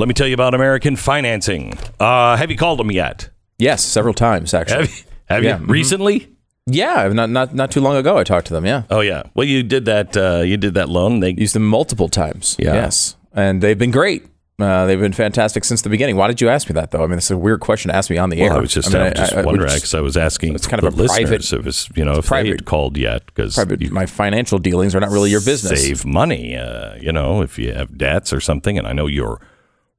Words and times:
Let 0.00 0.08
me 0.08 0.14
tell 0.14 0.26
you 0.26 0.32
about 0.32 0.54
American 0.54 0.96
Financing. 0.96 1.76
Uh, 2.00 2.34
have 2.36 2.50
you 2.50 2.56
called 2.56 2.78
them 2.78 2.90
yet? 2.90 3.28
Yes, 3.58 3.84
several 3.84 4.14
times 4.14 4.54
actually. 4.54 4.86
Have 4.86 4.88
you, 4.88 5.04
have 5.28 5.44
Yeah, 5.44 5.58
you 5.58 5.66
mhm. 5.66 5.70
recently? 5.70 6.28
Yeah, 6.66 7.08
not 7.12 7.28
not 7.28 7.54
not 7.54 7.70
too 7.70 7.82
long 7.82 7.96
ago 7.96 8.16
I 8.16 8.24
talked 8.24 8.46
to 8.46 8.54
them. 8.54 8.64
Yeah, 8.64 8.84
Oh 8.88 9.00
yeah. 9.00 9.24
Well, 9.34 9.46
you 9.46 9.62
did 9.62 9.84
that. 9.84 10.16
Uh, 10.16 10.40
you 10.40 10.56
did 10.56 10.72
that 10.72 10.88
loan. 10.88 11.20
They 11.20 11.32
used 11.32 11.54
them 11.54 11.66
multiple 11.66 12.08
times. 12.08 12.56
Yeah. 12.58 12.72
Yes, 12.76 13.16
and 13.34 13.60
they've 13.62 13.76
been 13.78 13.90
great. 13.90 14.24
Uh, 14.58 14.86
they've 14.86 15.00
been 15.00 15.12
fantastic 15.12 15.64
since 15.64 15.82
the 15.82 15.90
beginning. 15.90 16.16
Why 16.16 16.28
did 16.28 16.40
you 16.40 16.48
ask 16.48 16.66
me 16.70 16.72
that 16.74 16.92
though? 16.92 17.04
I 17.04 17.06
mean, 17.06 17.18
it's 17.18 17.30
a 17.30 17.36
weird 17.36 17.60
question 17.60 17.90
to 17.90 17.94
ask 17.94 18.08
me 18.08 18.16
on 18.16 18.30
the 18.30 18.40
Well, 18.40 18.52
air. 18.52 18.56
I 18.56 18.60
was 18.60 18.72
just, 18.72 18.94
I 18.94 19.04
mean, 19.04 19.14
just 19.14 19.34
wondering 19.36 19.74
because 19.74 19.94
I 19.94 20.00
was 20.00 20.16
asking 20.16 20.54
It's 20.54 20.66
kind 20.66 20.82
of 20.82 20.94
a 20.98 21.04
private- 21.04 21.52
if 21.52 21.66
it's 21.66 21.90
you 21.94 22.06
know 22.06 22.12
if 22.12 22.24
they 22.24 22.28
private- 22.28 22.50
had 22.52 22.64
called 22.64 22.96
yet 22.96 23.26
because 23.26 23.58
my 23.90 24.06
financial 24.06 24.58
dealings 24.58 24.94
are 24.94 25.00
not 25.00 25.10
really 25.10 25.30
your 25.30 25.40
business. 25.42 25.82
save 25.86 26.06
money. 26.06 26.56
Uh, 26.56 26.94
you 27.00 27.12
know, 27.12 27.42
if 27.42 27.58
you 27.58 27.74
have 27.74 27.98
debts 27.98 28.32
or 28.32 28.40
something, 28.40 28.78
and 28.78 28.86
I 28.86 28.94
know 28.94 29.06
you're 29.06 29.40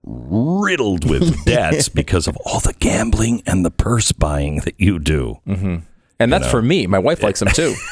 riddled 0.04 1.10
with 1.10 1.46
debts 1.46 1.90
because 1.90 2.28
of 2.28 2.38
all 2.46 2.60
the 2.60 2.74
gambling 2.80 3.44
and 3.46 3.66
the 3.66 3.72
purse 3.72 4.12
buying 4.12 4.58
that 4.62 4.80
you 4.80 5.00
do. 5.00 5.40
Mm-hmm. 5.48 5.78
and 6.20 6.34
that's 6.34 6.50
for 6.50 6.62
me. 6.62 6.88
My 6.88 7.00
wife 7.00 7.24
likes 7.24 7.40
them 7.40 7.50
too. 7.50 7.76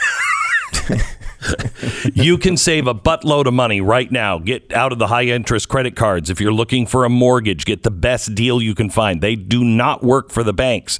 you 2.14 2.38
can 2.38 2.58
save 2.58 2.88
a 2.88 2.94
buttload 2.94 3.46
of 3.46 3.54
money 3.54 3.82
right 3.82 4.12
now. 4.12 4.38
Get 4.38 4.74
out 4.74 4.92
of 4.92 5.00
the 5.00 5.08
high 5.08 5.26
interest 5.26 5.70
credit 5.70 5.96
cards. 5.96 6.30
If 6.30 6.40
you're 6.42 6.54
looking 6.54 6.86
for 6.86 7.06
a 7.06 7.10
mortgage, 7.10 7.66
get 7.66 7.84
the 7.84 7.92
best 7.92 8.36
deal 8.36 8.62
you 8.62 8.76
can 8.76 8.90
find. 8.90 9.22
They 9.22 9.36
do 9.36 9.64
not 9.64 10.04
work 10.04 10.32
for 10.32 10.44
the 10.44 10.54
banks. 10.54 11.00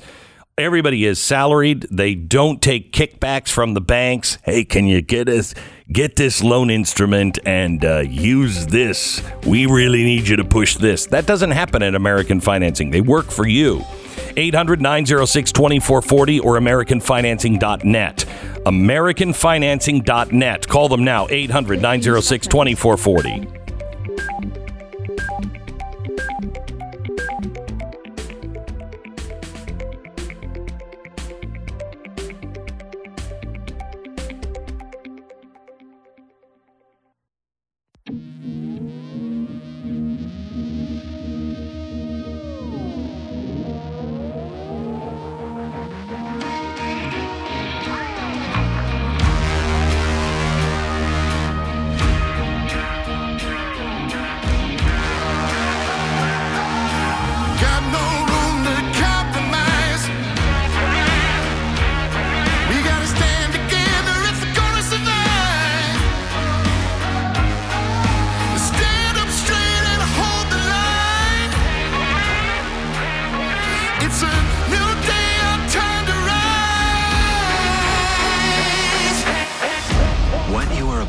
Everybody 0.60 1.06
is 1.06 1.22
salaried. 1.22 1.88
They 1.90 2.16
don't 2.16 2.62
take 2.62 2.92
kickbacks 2.92 3.48
from 3.48 3.76
the 3.76 3.82
banks. 3.82 4.38
Hey, 4.44 4.66
can 4.66 4.88
you 4.88 5.02
get 5.02 5.30
us 5.30 5.56
get 5.90 6.18
this 6.18 6.44
loan 6.44 6.70
instrument 6.70 7.40
and 7.46 7.86
uh, 7.86 8.00
use 8.00 8.68
this? 8.68 9.24
We 9.48 9.68
really 9.68 10.04
need 10.04 10.28
you 10.28 10.36
to 10.36 10.44
push 10.44 10.76
this. 10.76 11.06
That 11.06 11.26
doesn't 11.26 11.52
happen 11.52 11.82
at 11.82 11.96
American 11.96 12.42
Financing. 12.42 12.92
They 12.92 13.00
work 13.00 13.32
for 13.32 13.48
you. 13.48 13.86
800 14.36 14.82
906 14.82 15.54
2440 15.54 16.42
or 16.42 16.60
AmericanFinancing.net. 16.60 18.26
AmericanFinancing.net. 18.66 20.68
Call 20.68 20.90
them 20.90 21.06
now, 21.06 21.26
800 21.30 21.82
906 21.82 22.48
2440. 22.48 23.59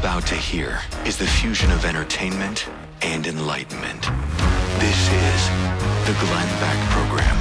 About 0.00 0.26
to 0.26 0.34
hear 0.34 0.80
is 1.04 1.18
the 1.18 1.26
fusion 1.26 1.70
of 1.70 1.84
entertainment 1.84 2.66
and 3.02 3.26
enlightenment. 3.26 4.00
This 4.78 5.12
is 5.12 5.48
the 6.06 6.16
Glenn 6.24 6.48
Beck 6.58 6.88
Program. 6.88 7.36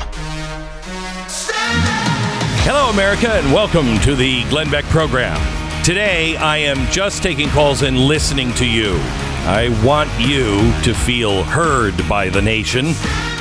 Hello, 2.65 2.89
America, 2.89 3.31
and 3.31 3.53
welcome 3.53 3.97
to 4.01 4.13
the 4.13 4.43
Glenn 4.49 4.69
Beck 4.69 4.83
program. 4.85 5.39
Today, 5.85 6.35
I 6.35 6.57
am 6.57 6.85
just 6.91 7.23
taking 7.23 7.47
calls 7.47 7.81
and 7.81 7.97
listening 7.97 8.53
to 8.55 8.69
you. 8.69 8.97
I 9.45 9.69
want 9.85 10.09
you 10.19 10.73
to 10.83 10.93
feel 10.93 11.45
heard 11.45 11.95
by 12.09 12.27
the 12.27 12.41
nation, 12.41 12.87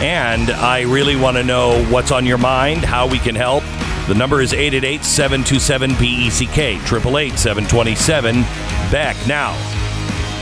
and 0.01 0.53
I 0.53 0.83
really 0.83 1.17
want 1.17 1.37
to 1.39 1.43
know 1.43 1.85
what's 1.87 2.13
on 2.13 2.25
your 2.25 2.39
mind, 2.39 2.85
how 2.85 3.09
we 3.09 3.19
can 3.19 3.35
help. 3.35 3.65
The 4.09 4.15
number 4.15 4.41
is 4.41 4.55
888 4.55 5.05
727 5.05 5.91
BECK, 5.91 6.59
888 6.59 7.39
727 7.39 8.41
Beck. 8.91 9.17
Now, 9.27 9.51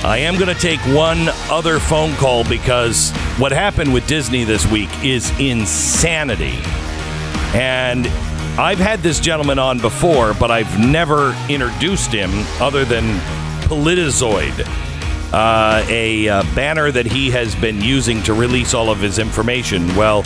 I 0.05 0.19
am 0.19 0.39
going 0.39 0.55
to 0.55 0.61
take 0.61 0.79
one 0.95 1.27
other 1.51 1.81
phone 1.81 2.15
call 2.15 2.49
because 2.49 3.11
what 3.39 3.51
happened 3.51 3.93
with 3.93 4.07
Disney 4.07 4.45
this 4.45 4.65
week 4.71 4.89
is 5.03 5.37
insanity. 5.41 6.61
And 7.59 8.07
I've 8.57 8.79
had 8.79 9.01
this 9.01 9.19
gentleman 9.19 9.59
on 9.59 9.81
before, 9.81 10.33
but 10.35 10.53
I've 10.53 10.79
never 10.79 11.35
introduced 11.49 12.13
him 12.13 12.31
other 12.61 12.85
than 12.85 13.19
Politizoid, 13.63 14.65
uh, 15.33 15.85
a 15.89 16.29
uh, 16.29 16.43
banner 16.55 16.93
that 16.93 17.07
he 17.07 17.31
has 17.31 17.57
been 17.57 17.81
using 17.81 18.23
to 18.23 18.33
release 18.33 18.75
all 18.75 18.91
of 18.91 19.01
his 19.01 19.19
information. 19.19 19.89
Well, 19.97 20.23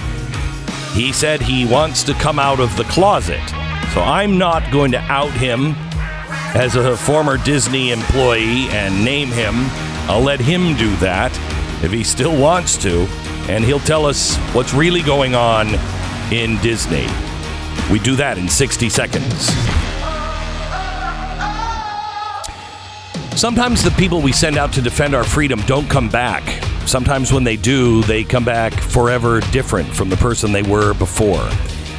he 0.93 1.13
said 1.13 1.41
he 1.41 1.65
wants 1.65 2.03
to 2.05 2.15
come 2.15 2.39
out 2.39 2.61
of 2.61 2.77
the 2.77 2.85
closet. 2.85 3.41
So 3.95 4.01
I'm 4.01 4.39
not 4.39 4.71
going 4.73 4.93
to 4.93 4.99
out 4.99 5.33
him 5.33 5.75
as 6.55 6.77
a 6.77 6.97
former 6.97 7.39
Disney 7.39 7.91
employee 7.91 8.69
and 8.69 9.05
name 9.05 9.29
him. 9.29 9.55
I'll 10.09 10.21
let 10.21 10.41
him 10.41 10.77
do 10.77 10.95
that 10.97 11.33
if 11.85 11.93
he 11.93 12.05
still 12.05 12.41
wants 12.41 12.77
to, 12.79 13.07
and 13.49 13.65
he'll 13.65 13.81
tell 13.81 14.05
us 14.05 14.37
what's 14.53 14.75
really 14.75 15.03
going 15.03 15.35
on 15.35 15.69
in 16.33 16.57
Disney. 16.61 17.07
We 17.91 17.99
do 17.99 18.17
that 18.17 18.37
in 18.39 18.49
60 18.49 18.89
seconds. 18.89 19.51
Sometimes 23.39 23.83
the 23.83 23.91
people 23.93 24.21
we 24.21 24.33
send 24.33 24.59
out 24.59 24.73
to 24.75 24.83
defend 24.83 25.15
our 25.15 25.25
freedom 25.25 25.61
don't 25.63 25.89
come 25.89 26.09
back. 26.09 26.70
Sometimes 26.87 27.33
when 27.33 27.45
they 27.45 27.57
do, 27.57 28.03
they 28.03 28.25
come 28.25 28.45
back 28.45 28.73
forever 28.73 29.41
different 29.53 29.89
from 29.89 30.09
the 30.09 30.17
person 30.17 30.53
they 30.53 30.63
were 30.63 30.95
before. 30.95 31.49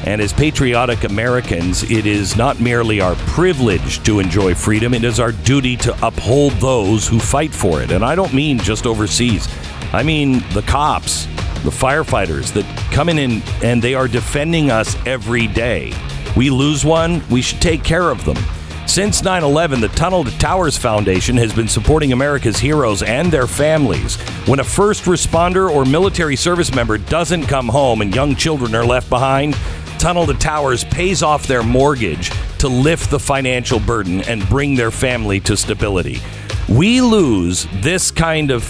And 0.03 0.19
as 0.19 0.33
patriotic 0.33 1.03
Americans, 1.03 1.89
it 1.89 2.05
is 2.07 2.35
not 2.35 2.59
merely 2.59 3.01
our 3.01 3.15
privilege 3.15 4.03
to 4.03 4.19
enjoy 4.19 4.55
freedom, 4.55 4.93
it 4.93 5.03
is 5.03 5.19
our 5.19 5.31
duty 5.31 5.77
to 5.77 6.05
uphold 6.05 6.53
those 6.53 7.07
who 7.07 7.19
fight 7.19 7.53
for 7.53 7.81
it. 7.81 7.91
And 7.91 8.03
I 8.03 8.15
don't 8.15 8.33
mean 8.33 8.57
just 8.57 8.85
overseas, 8.85 9.47
I 9.93 10.01
mean 10.01 10.43
the 10.53 10.63
cops, 10.63 11.25
the 11.63 11.69
firefighters 11.69 12.51
that 12.53 12.65
come 12.91 13.09
in 13.09 13.19
and, 13.19 13.43
and 13.63 13.81
they 13.81 13.93
are 13.93 14.07
defending 14.07 14.71
us 14.71 14.95
every 15.05 15.47
day. 15.47 15.93
We 16.35 16.49
lose 16.49 16.83
one, 16.83 17.21
we 17.29 17.41
should 17.41 17.61
take 17.61 17.83
care 17.83 18.09
of 18.09 18.25
them. 18.25 18.37
Since 18.87 19.23
9 19.23 19.43
11, 19.43 19.79
the 19.79 19.87
Tunnel 19.89 20.23
to 20.25 20.37
Towers 20.37 20.77
Foundation 20.77 21.37
has 21.37 21.53
been 21.53 21.67
supporting 21.67 22.11
America's 22.11 22.57
heroes 22.57 23.03
and 23.03 23.31
their 23.31 23.47
families. 23.47 24.15
When 24.47 24.59
a 24.59 24.65
first 24.65 25.05
responder 25.05 25.69
or 25.69 25.85
military 25.85 26.35
service 26.35 26.73
member 26.75 26.97
doesn't 26.97 27.45
come 27.45 27.69
home 27.69 28.01
and 28.01 28.13
young 28.13 28.35
children 28.35 28.75
are 28.75 28.85
left 28.85 29.09
behind, 29.09 29.55
Tunnel 29.97 30.25
to 30.25 30.33
Towers 30.33 30.83
pays 30.83 31.23
off 31.23 31.47
their 31.47 31.63
mortgage 31.63 32.31
to 32.57 32.67
lift 32.67 33.11
the 33.11 33.19
financial 33.19 33.79
burden 33.79 34.21
and 34.23 34.47
bring 34.49 34.75
their 34.75 34.91
family 34.91 35.39
to 35.41 35.55
stability. 35.55 36.19
We 36.67 37.01
lose 37.01 37.67
this 37.75 38.11
kind 38.11 38.51
of 38.51 38.63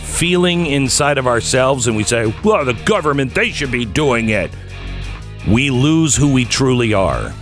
feeling 0.00 0.66
inside 0.66 1.18
of 1.18 1.26
ourselves 1.26 1.86
and 1.86 1.96
we 1.96 2.02
say, 2.02 2.34
well, 2.42 2.64
the 2.64 2.72
government, 2.84 3.34
they 3.34 3.50
should 3.50 3.70
be 3.70 3.84
doing 3.84 4.30
it. 4.30 4.50
We 5.46 5.70
lose 5.70 6.16
who 6.16 6.32
we 6.32 6.44
truly 6.44 6.94
are. 6.94 7.32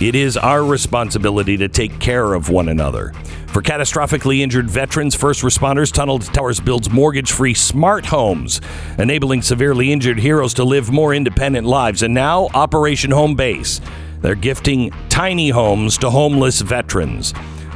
It 0.00 0.16
is 0.16 0.36
our 0.36 0.64
responsibility 0.64 1.56
to 1.56 1.68
take 1.68 2.00
care 2.00 2.34
of 2.34 2.48
one 2.48 2.68
another. 2.68 3.12
For 3.48 3.62
catastrophically 3.62 4.40
injured 4.40 4.68
veterans, 4.68 5.14
first 5.14 5.42
responders, 5.42 5.92
Tunnel 5.92 6.18
to 6.18 6.30
Towers 6.32 6.58
builds 6.58 6.90
mortgage 6.90 7.30
free 7.30 7.54
smart 7.54 8.04
homes, 8.04 8.60
enabling 8.98 9.42
severely 9.42 9.92
injured 9.92 10.18
heroes 10.18 10.54
to 10.54 10.64
live 10.64 10.90
more 10.90 11.14
independent 11.14 11.64
lives. 11.64 12.02
And 12.02 12.12
now, 12.12 12.48
Operation 12.54 13.12
Home 13.12 13.36
Base. 13.36 13.80
They're 14.20 14.34
gifting 14.34 14.90
tiny 15.08 15.50
homes 15.50 15.96
to 15.98 16.10
homeless 16.10 16.60
veterans. 16.60 17.32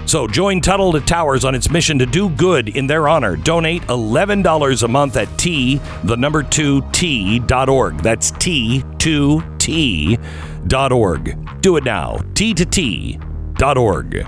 So 0.08 0.26
join 0.26 0.60
Tunnel 0.60 0.90
to 0.93 1.00
Towers 1.00 1.44
on 1.44 1.55
its 1.55 1.70
mission 1.70 1.99
to 1.99 2.06
do 2.06 2.31
good 2.31 2.70
in 2.70 2.87
their 2.87 3.08
honor. 3.08 3.37
Donate 3.37 3.82
$11 3.82 4.82
a 4.82 4.88
month 4.88 5.16
at 5.16 5.38
T, 5.38 5.81
the 6.05 6.16
number 6.16 6.43
2 6.43 6.82
T.org. 6.93 7.99
That's 7.99 8.32
T2T 8.32 10.19
dot 10.66 10.93
org. 10.93 11.60
Do 11.60 11.76
it 11.76 11.84
now. 11.84 12.19
T 12.34 12.55
two 12.55 12.64
t 12.64 13.19
dot 13.55 13.78
org. 13.78 14.26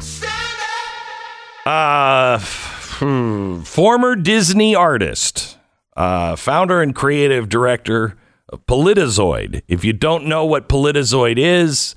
Uh, 1.67 2.39
hmm, 2.39 3.61
former 3.63 4.17
Disney 4.17 4.75
artist, 4.75 5.59
uh, 5.97 6.37
founder 6.37 6.83
and 6.83 6.95
creative 6.95 7.49
director 7.49 8.17
of 8.49 8.65
Politizoid. 8.67 9.63
If 9.69 9.85
you 9.85 9.93
don't 9.93 10.27
know 10.27 10.45
what 10.45 10.69
Politizoid 10.69 11.39
is, 11.39 11.95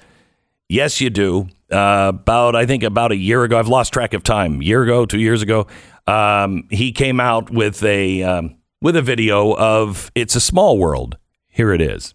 yes, 0.68 1.00
you 1.02 1.10
do. 1.10 1.48
Uh, 1.74 2.10
about 2.10 2.56
I 2.56 2.68
think 2.68 2.84
about 2.84 3.12
a 3.12 3.16
year 3.16 3.44
ago, 3.44 3.58
I've 3.58 3.68
lost 3.68 3.92
track 3.92 4.14
of 4.14 4.22
time. 4.22 4.62
Year 4.62 4.84
ago, 4.84 5.08
two 5.08 5.20
years 5.20 5.42
ago, 5.42 5.66
um, 6.06 6.68
he 6.70 6.92
came 6.92 7.20
out 7.20 7.50
with 7.50 7.84
a 7.84 8.22
um, 8.22 8.56
with 8.80 8.96
a 8.96 9.02
video 9.02 9.56
of 9.56 10.12
"It's 10.14 10.36
a 10.36 10.42
Small 10.42 10.78
World." 10.78 11.18
Here 11.48 11.74
it 11.74 11.82
is. 11.82 12.14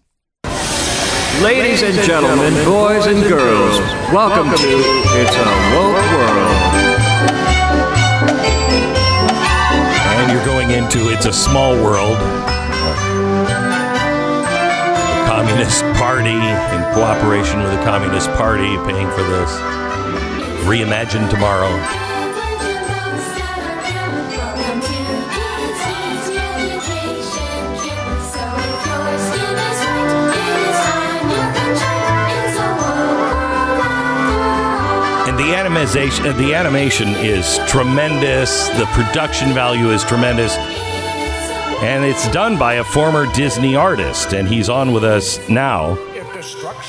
Ladies 1.41 1.81
and 1.81 1.95
gentlemen, 2.05 2.53
boys 2.65 3.05
and 3.05 3.21
girls, 3.27 3.79
welcome 4.13 4.49
to 4.49 4.55
It's 4.57 5.35
a 5.35 5.45
Woke 5.75 6.11
World. 6.11 6.55
And 10.19 10.31
you're 10.31 10.45
going 10.45 10.71
into 10.71 11.11
It's 11.11 11.25
a 11.25 11.33
Small 11.33 11.75
World. 11.75 12.17
Communist 15.39 15.83
Party, 15.97 16.31
in 16.31 16.93
cooperation 16.93 17.59
with 17.63 17.71
the 17.71 17.81
Communist 17.85 18.29
Party, 18.31 18.75
paying 18.83 19.09
for 19.11 19.23
this. 19.23 19.49
Reimagine 20.67 21.29
tomorrow. 21.29 21.69
And 35.25 35.39
the 35.39 35.55
animation, 35.55 36.37
the 36.37 36.53
animation 36.53 37.07
is 37.15 37.59
tremendous. 37.65 38.67
The 38.77 38.87
production 38.87 39.53
value 39.53 39.91
is 39.91 40.03
tremendous. 40.03 40.57
And 41.81 42.03
it's 42.03 42.29
done 42.31 42.59
by 42.59 42.73
a 42.73 42.83
former 42.83 43.25
Disney 43.31 43.73
artist, 43.73 44.33
and 44.33 44.49
he's 44.49 44.67
on 44.67 44.91
with 44.91 45.05
us 45.05 45.47
now. 45.47 45.95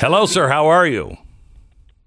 Hello, 0.01 0.25
sir. 0.25 0.49
How 0.49 0.67
are 0.67 0.85
you? 0.85 1.15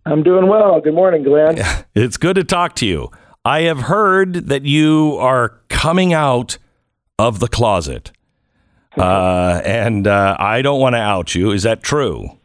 I'm 0.04 0.22
doing 0.22 0.48
well. 0.48 0.82
Good 0.82 0.92
morning, 0.94 1.22
Glenn. 1.22 1.58
It's 1.94 2.18
good 2.18 2.36
to 2.36 2.44
talk 2.44 2.74
to 2.76 2.86
you. 2.86 3.10
I 3.42 3.62
have 3.62 3.82
heard 3.82 4.48
that 4.48 4.64
you 4.64 5.16
are 5.18 5.60
coming 5.68 6.12
out 6.12 6.58
of 7.18 7.38
the 7.40 7.48
closet, 7.48 8.12
uh, 8.98 9.62
and 9.64 10.06
uh, 10.06 10.36
I 10.38 10.60
don't 10.60 10.80
want 10.80 10.94
to 10.94 11.00
out 11.00 11.34
you. 11.34 11.52
Is 11.52 11.62
that 11.62 11.82
true? 11.82 12.36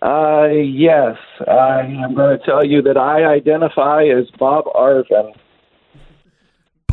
Uh, 0.00 0.46
yes, 0.46 1.16
I 1.46 1.80
am 1.80 2.14
going 2.14 2.38
to 2.38 2.44
tell 2.44 2.64
you 2.64 2.80
that 2.82 2.96
I 2.96 3.24
identify 3.24 4.04
as 4.04 4.30
Bob 4.38 4.64
Arvin. 4.66 5.34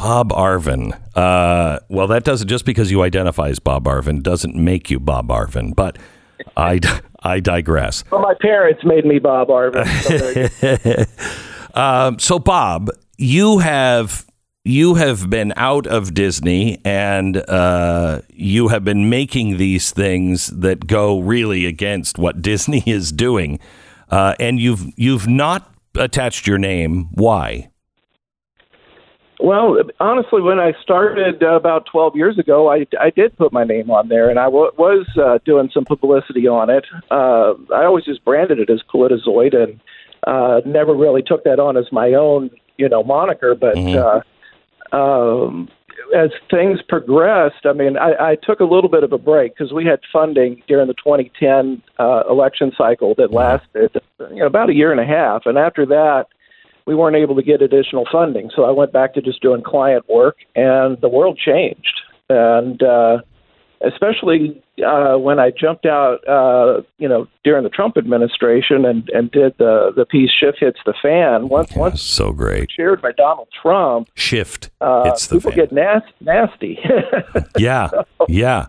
Bob 0.04 0.32
Arvin. 0.32 1.00
Uh, 1.16 1.80
well, 1.88 2.08
that 2.08 2.26
doesn't 2.26 2.50
just 2.50 2.66
because 2.66 2.92
you 2.92 3.04
identify 3.04 3.48
as 3.48 3.60
Bob 3.60 3.86
Arvin 3.86 4.22
doesn't 4.22 4.54
make 4.54 4.92
you 4.92 5.00
Bob 5.00 5.30
Arvin, 5.30 5.74
but 5.74 5.98
I, 6.58 6.82
I 7.24 7.40
digress. 7.40 8.04
Well, 8.12 8.20
my 8.20 8.34
parents 8.42 8.84
made 8.84 9.06
me 9.06 9.20
Bob 9.20 9.48
Arvin. 9.48 9.86
So 11.74 11.82
Um, 11.82 12.20
so, 12.20 12.38
Bob, 12.38 12.90
you 13.18 13.60
have 13.60 14.26
you 14.66 14.96
have 14.96 15.30
been 15.30 15.54
out 15.56 15.88
of 15.88 16.14
Disney, 16.14 16.80
and 16.84 17.38
uh, 17.50 18.22
you 18.30 18.68
have 18.68 18.84
been 18.84 19.10
making 19.10 19.58
these 19.58 19.92
things 19.92 20.48
that 20.48 20.86
go 20.86 21.20
really 21.20 21.66
against 21.66 22.20
what 22.20 22.42
Disney 22.42 22.84
is 22.86 23.12
doing, 23.14 23.58
uh, 24.10 24.36
and 24.38 24.60
you've 24.60 24.86
you've 24.98 25.28
not 25.28 25.74
attached 25.96 26.46
your 26.46 26.58
name. 26.58 27.08
Why? 27.14 27.70
Well, 29.44 29.76
honestly, 30.00 30.42
when 30.42 30.58
I 30.58 30.72
started 30.82 31.44
uh, 31.44 31.58
about 31.58 31.86
12 31.92 32.16
years 32.16 32.40
ago, 32.40 32.72
I, 32.72 32.88
I 32.98 33.10
did 33.10 33.38
put 33.38 33.52
my 33.52 33.66
name 33.66 33.92
on 33.92 34.08
there, 34.08 34.30
and 34.30 34.40
I 34.40 34.46
w- 34.46 34.72
was 34.78 35.06
uh, 35.22 35.40
doing 35.46 35.70
some 35.74 35.84
publicity 35.84 36.48
on 36.48 36.70
it. 36.70 36.86
Uh, 37.12 37.56
I 37.76 37.84
always 37.84 38.06
just 38.06 38.24
branded 38.24 38.60
it 38.60 38.70
as 38.70 38.80
Politizoid, 38.84 39.54
and 39.54 39.82
uh, 40.26 40.62
never 40.66 40.96
really 40.96 41.22
took 41.22 41.44
that 41.44 41.60
on 41.60 41.76
as 41.76 41.84
my 41.92 42.14
own, 42.14 42.52
you 42.78 42.88
know, 42.88 43.04
moniker. 43.04 43.54
But 43.54 43.76
uh, 44.94 44.96
um, 44.96 45.68
as 46.16 46.30
things 46.50 46.80
progressed, 46.88 47.66
I 47.66 47.74
mean, 47.74 47.98
I, 47.98 48.32
I 48.32 48.38
took 48.42 48.62
a 48.62 48.66
little 48.66 48.90
bit 48.90 49.04
of 49.04 49.12
a 49.12 49.18
break 49.18 49.58
because 49.58 49.74
we 49.74 49.84
had 49.84 50.00
funding 50.14 50.64
during 50.70 50.88
the 50.88 50.94
2010 50.94 51.82
uh, 52.00 52.24
election 52.30 52.72
cycle 52.78 53.14
that 53.18 53.34
lasted 53.34 53.92
you 54.30 54.38
know, 54.38 54.46
about 54.46 54.70
a 54.70 54.74
year 54.74 54.94
and 54.94 55.02
a 55.02 55.06
half, 55.06 55.42
and 55.48 55.58
after 55.58 55.86
that, 55.88 56.28
we 56.86 56.96
weren't 56.96 57.16
able 57.16 57.36
to 57.36 57.44
get 57.44 57.62
additional 57.62 58.06
funding. 58.12 58.50
So 58.56 58.64
I 58.64 58.72
went 58.72 58.92
back 58.92 59.14
to 59.16 59.22
just 59.22 59.42
doing 59.42 59.62
client 59.64 60.06
work, 60.10 60.38
and 60.56 61.00
the 61.02 61.10
world 61.10 61.38
changed. 61.44 62.02
And 62.30 62.82
uh, 62.84 63.18
especially 63.86 64.62
uh, 64.86 65.18
when 65.18 65.40
I 65.40 65.52
jumped 65.52 65.86
out, 65.86 66.26
uh, 66.28 66.82
you 66.98 67.08
know, 67.08 67.28
during 67.44 67.64
the 67.64 67.70
Trump 67.70 67.98
administration 67.98 68.86
and, 68.86 69.08
and 69.10 69.30
did 69.32 69.54
the 69.60 69.92
the 69.96 70.06
piece 70.06 70.32
"Shift 70.32 70.60
Hits 70.60 70.80
the 70.86 70.94
Fan." 71.02 71.50
Once 71.50 71.76
once 71.76 72.02
So 72.02 72.32
great. 72.32 72.72
shared 72.72 73.02
by 73.02 73.12
Donald 73.12 73.50
Trump, 73.62 74.08
Shift. 74.16 74.70
uh, 74.82 75.04
it's 75.08 75.28
the 75.28 75.36
people 75.38 75.52
fan. 75.52 75.60
get 75.60 75.72
nas- 75.72 76.14
nasty. 76.22 76.80
Yeah, 77.58 77.90
yeah. 78.28 78.66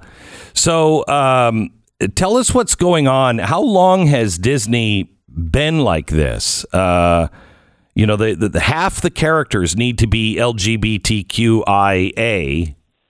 So, 0.53 1.07
um, 1.09 1.71
tell 2.17 2.37
us 2.37 2.53
what's 2.55 2.75
going 2.75 3.09
on. 3.09 3.39
How 3.39 3.61
long 3.63 4.07
has 4.09 4.37
Disney 4.39 5.11
been 5.29 5.81
like 5.81 6.09
this? 6.09 6.65
Uh, 6.73 7.29
you 7.95 8.07
know, 8.07 8.17
the, 8.17 8.35
the, 8.35 8.49
the 8.49 8.61
half 8.61 9.01
the 9.01 9.11
characters 9.11 9.77
need 9.77 9.99
to 9.99 10.07
be 10.07 10.37
LGBTQIA. 10.37 11.65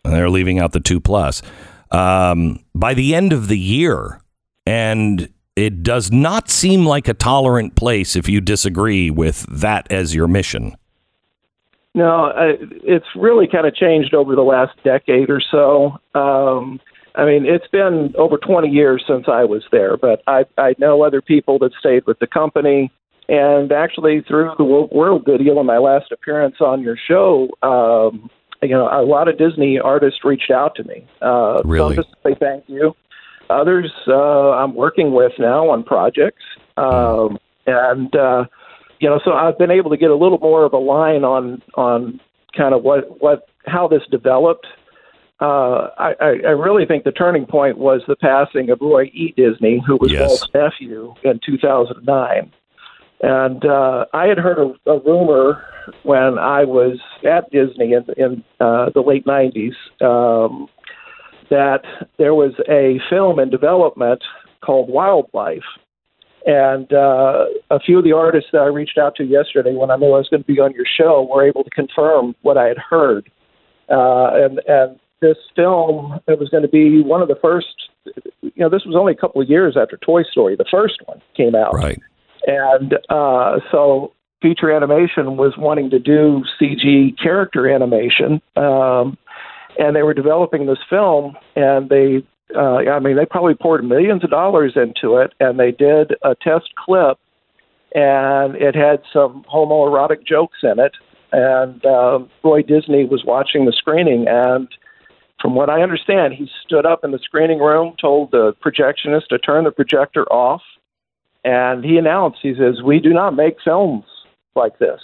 and 0.04 0.12
They're 0.12 0.30
leaving 0.30 0.58
out 0.58 0.72
the 0.72 0.80
two 0.80 1.00
plus 1.00 1.42
um, 1.90 2.60
by 2.74 2.94
the 2.94 3.14
end 3.14 3.32
of 3.32 3.48
the 3.48 3.58
year, 3.58 4.20
and 4.66 5.28
it 5.56 5.82
does 5.82 6.10
not 6.10 6.50
seem 6.50 6.84
like 6.84 7.08
a 7.08 7.14
tolerant 7.14 7.76
place 7.76 8.16
if 8.16 8.28
you 8.28 8.40
disagree 8.40 9.10
with 9.10 9.46
that 9.48 9.90
as 9.90 10.14
your 10.14 10.26
mission. 10.26 10.76
No, 11.94 12.24
I, 12.24 12.54
it's 12.82 13.06
really 13.14 13.46
kind 13.46 13.66
of 13.66 13.74
changed 13.74 14.14
over 14.14 14.34
the 14.34 14.42
last 14.42 14.72
decade 14.82 15.30
or 15.30 15.40
so. 15.40 15.98
Um, 16.18 16.80
I 17.14 17.24
mean, 17.24 17.46
it's 17.46 17.68
been 17.68 18.12
over 18.18 18.36
20 18.36 18.68
years 18.68 19.04
since 19.06 19.26
I 19.28 19.44
was 19.44 19.62
there, 19.70 19.96
but 19.96 20.20
I, 20.26 20.44
I 20.58 20.74
know 20.78 21.04
other 21.04 21.22
people 21.22 21.60
that 21.60 21.70
stayed 21.78 22.04
with 22.06 22.18
the 22.18 22.26
company. 22.26 22.90
And 23.28 23.72
actually, 23.72 24.22
through 24.28 24.52
the 24.58 24.64
Woke 24.64 24.92
World 24.92 25.24
video 25.26 25.58
and 25.58 25.66
my 25.66 25.78
last 25.78 26.12
appearance 26.12 26.56
on 26.60 26.82
your 26.82 26.96
show, 27.08 27.48
um, 27.62 28.28
you 28.62 28.70
know, 28.70 28.88
a 28.88 29.04
lot 29.04 29.28
of 29.28 29.38
Disney 29.38 29.78
artists 29.78 30.20
reached 30.24 30.50
out 30.50 30.74
to 30.76 30.84
me. 30.84 31.06
Uh, 31.22 31.62
Really? 31.64 31.94
Some 31.94 32.04
just 32.04 32.14
to 32.22 32.30
say 32.30 32.36
thank 32.38 32.64
you. 32.66 32.94
Others 33.50 33.92
uh, 34.08 34.50
I'm 34.52 34.74
working 34.74 35.12
with 35.12 35.32
now 35.38 35.68
on 35.70 35.84
projects. 35.84 36.42
Um, 36.76 37.38
and, 37.66 38.14
uh, 38.16 38.44
you 39.00 39.08
know, 39.08 39.20
so 39.24 39.32
I've 39.32 39.58
been 39.58 39.70
able 39.70 39.90
to 39.90 39.96
get 39.96 40.10
a 40.10 40.16
little 40.16 40.38
more 40.38 40.64
of 40.64 40.72
a 40.72 40.78
line 40.78 41.24
on 41.24 41.62
on 41.74 42.20
kind 42.56 42.74
of 42.74 42.82
what 42.82 43.20
what 43.22 43.48
how 43.66 43.88
this 43.88 44.02
developed. 44.10 44.66
Uh, 45.40 45.88
I, 45.98 46.14
I 46.20 46.26
I 46.46 46.50
really 46.50 46.86
think 46.86 47.04
the 47.04 47.12
turning 47.12 47.44
point 47.44 47.76
was 47.76 48.02
the 48.06 48.16
passing 48.16 48.70
of 48.70 48.78
Roy 48.80 49.04
E. 49.12 49.34
Disney, 49.36 49.82
who 49.86 49.96
was 49.96 50.10
Yes. 50.10 50.28
Walt's 50.28 50.48
nephew 50.54 51.14
in 51.22 51.40
2009. 51.44 52.52
And 53.24 53.64
uh, 53.64 54.04
I 54.12 54.26
had 54.26 54.36
heard 54.36 54.58
a, 54.58 54.90
a 54.90 55.00
rumor 55.00 55.64
when 56.02 56.38
I 56.38 56.64
was 56.64 56.98
at 57.26 57.50
Disney 57.50 57.94
in, 57.94 58.04
in 58.18 58.44
uh, 58.60 58.90
the 58.94 59.00
late 59.00 59.24
90s 59.24 59.72
um, 60.04 60.68
that 61.48 61.84
there 62.18 62.34
was 62.34 62.52
a 62.68 63.00
film 63.08 63.38
in 63.38 63.48
development 63.48 64.22
called 64.62 64.90
Wildlife. 64.90 65.64
And 66.44 66.92
uh, 66.92 67.46
a 67.70 67.80
few 67.80 67.96
of 67.96 68.04
the 68.04 68.12
artists 68.12 68.50
that 68.52 68.60
I 68.60 68.66
reached 68.66 68.98
out 68.98 69.16
to 69.16 69.24
yesterday 69.24 69.72
when 69.72 69.90
I 69.90 69.96
knew 69.96 70.12
I 70.12 70.18
was 70.18 70.28
going 70.28 70.42
to 70.42 70.46
be 70.46 70.60
on 70.60 70.72
your 70.72 70.84
show 70.84 71.26
were 71.26 71.48
able 71.48 71.64
to 71.64 71.70
confirm 71.70 72.34
what 72.42 72.58
I 72.58 72.68
had 72.68 72.78
heard. 72.78 73.30
Uh, 73.88 74.32
and, 74.34 74.60
and 74.68 75.00
this 75.22 75.38
film, 75.56 76.20
it 76.28 76.38
was 76.38 76.50
going 76.50 76.64
to 76.64 76.68
be 76.68 77.00
one 77.00 77.22
of 77.22 77.28
the 77.28 77.38
first, 77.40 77.88
you 78.42 78.52
know, 78.58 78.68
this 78.68 78.84
was 78.84 78.94
only 78.94 79.14
a 79.14 79.16
couple 79.16 79.40
of 79.40 79.48
years 79.48 79.78
after 79.80 79.96
Toy 79.96 80.24
Story, 80.24 80.56
the 80.56 80.66
first 80.70 81.00
one 81.06 81.22
came 81.34 81.54
out. 81.54 81.72
Right. 81.72 82.02
And 82.46 82.94
uh, 83.08 83.60
so 83.70 84.12
feature 84.42 84.70
animation 84.70 85.36
was 85.36 85.54
wanting 85.56 85.90
to 85.90 85.98
do 85.98 86.44
CG 86.60 87.18
character 87.20 87.68
animation, 87.68 88.42
um, 88.56 89.16
and 89.78 89.96
they 89.96 90.02
were 90.02 90.14
developing 90.14 90.66
this 90.66 90.78
film, 90.88 91.36
and 91.56 91.88
they, 91.88 92.22
uh, 92.54 92.76
I 92.76 93.00
mean, 93.00 93.16
they 93.16 93.26
probably 93.26 93.54
poured 93.54 93.84
millions 93.84 94.22
of 94.22 94.30
dollars 94.30 94.74
into 94.76 95.16
it, 95.16 95.32
and 95.40 95.58
they 95.58 95.72
did 95.72 96.12
a 96.22 96.34
test 96.34 96.74
clip, 96.76 97.18
and 97.94 98.54
it 98.56 98.74
had 98.74 99.02
some 99.12 99.44
homoerotic 99.52 100.26
jokes 100.26 100.58
in 100.62 100.78
it, 100.78 100.92
and 101.32 101.84
um, 101.86 102.30
Roy 102.44 102.62
Disney 102.62 103.06
was 103.06 103.24
watching 103.24 103.64
the 103.64 103.72
screening, 103.72 104.26
and 104.28 104.68
from 105.40 105.54
what 105.54 105.70
I 105.70 105.82
understand, 105.82 106.34
he 106.34 106.48
stood 106.64 106.86
up 106.86 107.02
in 107.02 107.10
the 107.10 107.18
screening 107.18 107.58
room, 107.58 107.94
told 108.00 108.30
the 108.30 108.54
projectionist 108.64 109.28
to 109.28 109.38
turn 109.38 109.64
the 109.64 109.72
projector 109.72 110.24
off, 110.32 110.62
and 111.44 111.84
he 111.84 111.98
announced, 111.98 112.38
he 112.42 112.54
says, 112.54 112.82
"We 112.82 113.00
do 113.00 113.10
not 113.10 113.36
make 113.36 113.56
films 113.62 114.04
like 114.54 114.78
this," 114.78 115.00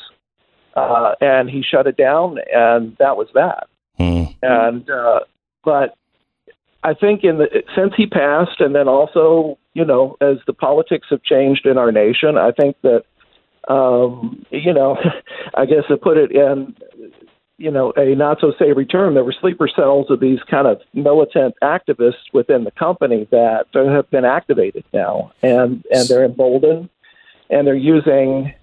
uh, 0.75 1.14
and 1.20 1.50
he 1.50 1.62
shut 1.62 1.87
it 1.87 1.97
down, 1.97 2.38
and 2.52 2.97
that 2.99 3.16
was 3.16 3.28
that. 3.35 3.68
And 4.42 4.88
uh, 4.90 5.20
but 5.64 5.97
I 6.82 6.94
think 6.94 7.25
in 7.25 7.38
the 7.38 7.62
since 7.76 7.92
he 7.97 8.06
passed, 8.06 8.61
and 8.61 8.75
then 8.75 8.88
also, 8.88 9.59
you 9.75 9.85
know, 9.85 10.16
as 10.20 10.38
the 10.47 10.54
politics 10.54 11.09
have 11.11 11.23
changed 11.23 11.66
in 11.66 11.76
our 11.76 11.92
nation, 11.92 12.38
I 12.38 12.52
think 12.52 12.76
that, 12.82 13.04
um, 13.68 14.44
you 14.50 14.73
know, 14.73 14.97
I 15.54 15.66
guess 15.66 15.85
to 15.88 15.99
put 15.99 16.16
it 16.16 16.32
in, 16.32 16.75
you 17.61 17.71
know, 17.71 17.93
a 17.97 18.14
not 18.14 18.38
so 18.40 18.55
savory 18.59 18.87
term, 18.87 19.12
there 19.12 19.23
were 19.23 19.35
sleeper 19.38 19.69
cells 19.69 20.07
of 20.11 20.19
these 20.19 20.38
kind 20.50 20.67
of 20.67 20.81
militant 20.95 21.55
activists 21.62 22.33
within 22.33 22.64
the 22.64 22.71
company 22.71 23.29
that 23.31 23.67
have 23.75 24.11
been 24.11 24.25
activated 24.25 24.83
now, 24.95 25.31
and 25.43 25.85
and 25.93 26.09
they're 26.09 26.25
emboldened, 26.25 26.88
and 27.50 27.67
they're 27.67 27.75
using 27.75 28.55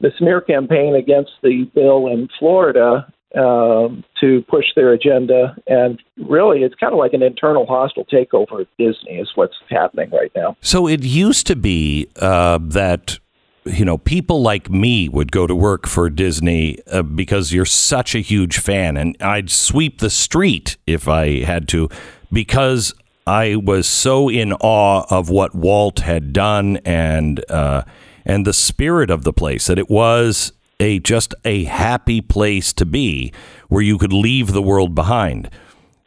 the 0.00 0.10
smear 0.16 0.40
campaign 0.40 0.94
against 0.94 1.32
the 1.42 1.64
bill 1.74 2.06
in 2.06 2.28
Florida 2.38 3.12
um, 3.36 4.02
to 4.20 4.42
push 4.48 4.64
their 4.74 4.92
agenda. 4.92 5.54
And 5.66 6.02
really, 6.16 6.62
it's 6.62 6.74
kind 6.76 6.94
of 6.94 6.98
like 6.98 7.12
an 7.12 7.22
internal 7.22 7.66
hostile 7.66 8.06
takeover 8.06 8.62
of 8.62 8.68
Disney, 8.78 9.18
is 9.18 9.30
what's 9.34 9.56
happening 9.68 10.08
right 10.10 10.32
now. 10.34 10.56
So 10.62 10.88
it 10.88 11.02
used 11.02 11.46
to 11.48 11.56
be 11.56 12.08
uh, 12.16 12.58
that 12.62 13.18
you 13.66 13.84
know 13.84 13.98
people 13.98 14.42
like 14.42 14.70
me 14.70 15.08
would 15.08 15.32
go 15.32 15.46
to 15.46 15.54
work 15.54 15.86
for 15.86 16.08
Disney 16.10 16.78
uh, 16.90 17.02
because 17.02 17.52
you're 17.52 17.64
such 17.64 18.14
a 18.14 18.20
huge 18.20 18.58
fan, 18.58 18.96
and 18.96 19.16
I'd 19.20 19.50
sweep 19.50 19.98
the 20.00 20.10
street 20.10 20.76
if 20.86 21.08
I 21.08 21.42
had 21.42 21.68
to 21.68 21.88
because 22.32 22.94
I 23.26 23.56
was 23.56 23.88
so 23.88 24.28
in 24.28 24.52
awe 24.52 25.04
of 25.10 25.30
what 25.30 25.54
Walt 25.54 26.00
had 26.00 26.32
done 26.32 26.78
and 26.84 27.44
uh, 27.50 27.82
and 28.24 28.46
the 28.46 28.52
spirit 28.52 29.10
of 29.10 29.24
the 29.24 29.32
place 29.32 29.66
that 29.66 29.78
it 29.78 29.90
was 29.90 30.52
a 30.78 30.98
just 31.00 31.34
a 31.44 31.64
happy 31.64 32.20
place 32.20 32.72
to 32.74 32.84
be 32.86 33.32
where 33.68 33.82
you 33.82 33.98
could 33.98 34.12
leave 34.12 34.52
the 34.52 34.62
world 34.62 34.94
behind. 34.94 35.50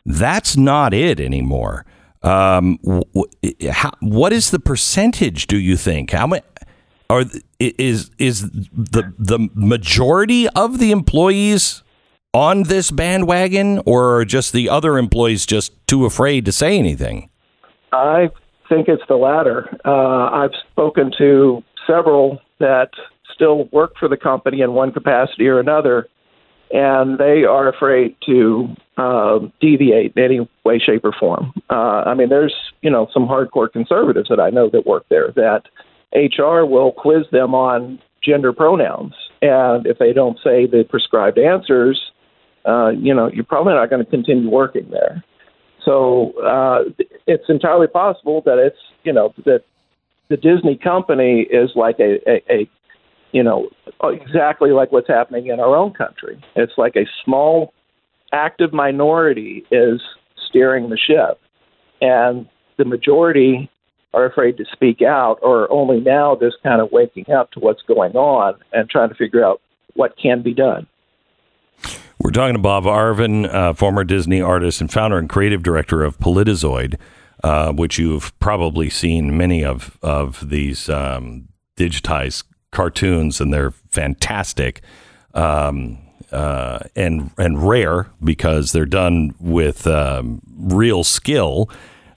That's 0.05 0.55
not 0.55 0.93
it 0.93 1.19
anymore. 1.19 1.85
Um, 2.21 2.77
w- 2.83 3.03
w- 3.13 3.71
how, 3.71 3.91
what 4.01 4.33
is 4.33 4.51
the 4.51 4.59
percentage? 4.59 5.47
Do 5.47 5.57
you 5.57 5.77
think 5.77 6.11
how 6.11 6.27
many 6.27 6.43
are 7.09 7.25
is 7.59 8.11
is 8.17 8.49
the 8.51 9.13
the 9.17 9.49
majority 9.53 10.47
of 10.49 10.79
the 10.79 10.91
employees 10.91 11.83
on 12.33 12.63
this 12.63 12.91
bandwagon, 12.91 13.81
or 13.85 14.19
are 14.19 14.25
just 14.25 14.53
the 14.53 14.69
other 14.69 14.97
employees 14.97 15.45
just 15.45 15.73
too 15.87 16.05
afraid 16.05 16.45
to 16.45 16.51
say 16.51 16.77
anything? 16.77 17.29
I 17.91 18.29
think 18.67 18.87
it's 18.87 19.03
the 19.07 19.15
latter. 19.15 19.67
Uh, 19.83 20.29
I've 20.29 20.53
spoken 20.71 21.11
to 21.17 21.63
several 21.87 22.39
that 22.59 22.91
still 23.33 23.65
work 23.71 23.93
for 23.99 24.07
the 24.07 24.17
company 24.17 24.61
in 24.61 24.73
one 24.73 24.91
capacity 24.91 25.47
or 25.47 25.59
another, 25.59 26.07
and 26.69 27.17
they 27.17 27.45
are 27.45 27.67
afraid 27.67 28.15
to 28.27 28.67
uh, 28.97 29.39
deviate 29.59 30.13
in 30.15 30.23
any 30.23 30.49
way, 30.63 30.77
shape, 30.77 31.03
or 31.03 31.13
form. 31.19 31.53
Uh, 31.71 32.03
I 32.05 32.13
mean, 32.13 32.29
there's 32.29 32.53
you 32.81 32.91
know 32.91 33.07
some 33.11 33.27
hardcore 33.27 33.71
conservatives 33.71 34.29
that 34.29 34.39
I 34.39 34.51
know 34.51 34.69
that 34.69 34.85
work 34.85 35.05
there 35.09 35.31
that 35.35 35.63
HR 36.13 36.65
will 36.65 36.91
quiz 36.91 37.23
them 37.31 37.53
on 37.53 37.99
gender 38.23 38.51
pronouns, 38.51 39.13
and 39.41 39.85
if 39.85 39.97
they 39.97 40.13
don't 40.13 40.37
say 40.43 40.65
the 40.65 40.83
prescribed 40.89 41.37
answers, 41.37 41.99
uh, 42.65 42.89
you 42.89 43.13
know, 43.13 43.29
you're 43.33 43.45
probably 43.45 43.73
not 43.73 43.89
going 43.89 44.03
to 44.03 44.09
continue 44.09 44.49
working 44.49 44.89
there. 44.89 45.23
So 45.85 46.33
uh, 46.43 46.83
it's 47.25 47.45
entirely 47.47 47.87
possible 47.87 48.41
that 48.45 48.57
it's 48.57 48.77
you 49.03 49.13
know 49.13 49.33
that 49.45 49.63
the 50.29 50.37
Disney 50.37 50.77
company 50.77 51.47
is 51.49 51.71
like 51.75 51.99
a, 51.99 52.19
a, 52.29 52.43
a 52.49 52.69
you 53.31 53.43
know 53.43 53.69
exactly 54.03 54.71
like 54.71 54.91
what's 54.91 55.07
happening 55.07 55.47
in 55.47 55.59
our 55.59 55.75
own 55.75 55.93
country. 55.93 56.43
It's 56.55 56.73
like 56.77 56.95
a 56.95 57.05
small 57.23 57.73
active 58.33 58.73
minority 58.73 59.65
is 59.71 60.01
steering 60.49 60.89
the 60.89 60.97
ship, 60.97 61.39
and 62.01 62.47
the 62.77 62.85
majority 62.85 63.69
are 64.13 64.25
afraid 64.25 64.57
to 64.57 64.65
speak 64.71 65.01
out, 65.01 65.39
or 65.41 65.71
only 65.71 65.99
now 65.99 66.35
just 66.35 66.57
kind 66.63 66.81
of 66.81 66.91
waking 66.91 67.31
up 67.31 67.51
to 67.51 67.59
what's 67.59 67.81
going 67.83 68.13
on 68.15 68.55
and 68.73 68.89
trying 68.89 69.09
to 69.09 69.15
figure 69.15 69.45
out 69.45 69.61
what 69.93 70.15
can 70.21 70.41
be 70.41 70.53
done. 70.53 70.87
We're 72.21 72.31
talking 72.31 72.55
to 72.55 72.61
Bob 72.61 72.83
Arvin, 72.83 73.51
uh, 73.53 73.73
former 73.73 74.03
Disney 74.03 74.41
artist 74.41 74.81
and 74.81 74.91
founder 74.91 75.17
and 75.17 75.29
creative 75.29 75.63
director 75.63 76.03
of 76.03 76.17
Politizoid, 76.19 76.95
uh, 77.43 77.71
which 77.71 77.97
you've 77.97 78.37
probably 78.39 78.89
seen 78.89 79.37
many 79.37 79.63
of 79.63 79.97
of 80.01 80.49
these 80.49 80.89
um, 80.89 81.47
digitized 81.77 82.43
cartoons, 82.71 83.39
and 83.39 83.53
they're 83.53 83.71
fantastic 83.71 84.81
um, 85.33 85.97
uh, 86.31 86.79
and 86.95 87.31
and 87.37 87.67
rare 87.67 88.07
because 88.23 88.73
they're 88.73 88.85
done 88.85 89.33
with 89.39 89.87
um, 89.87 90.41
real 90.57 91.03
skill, 91.03 91.69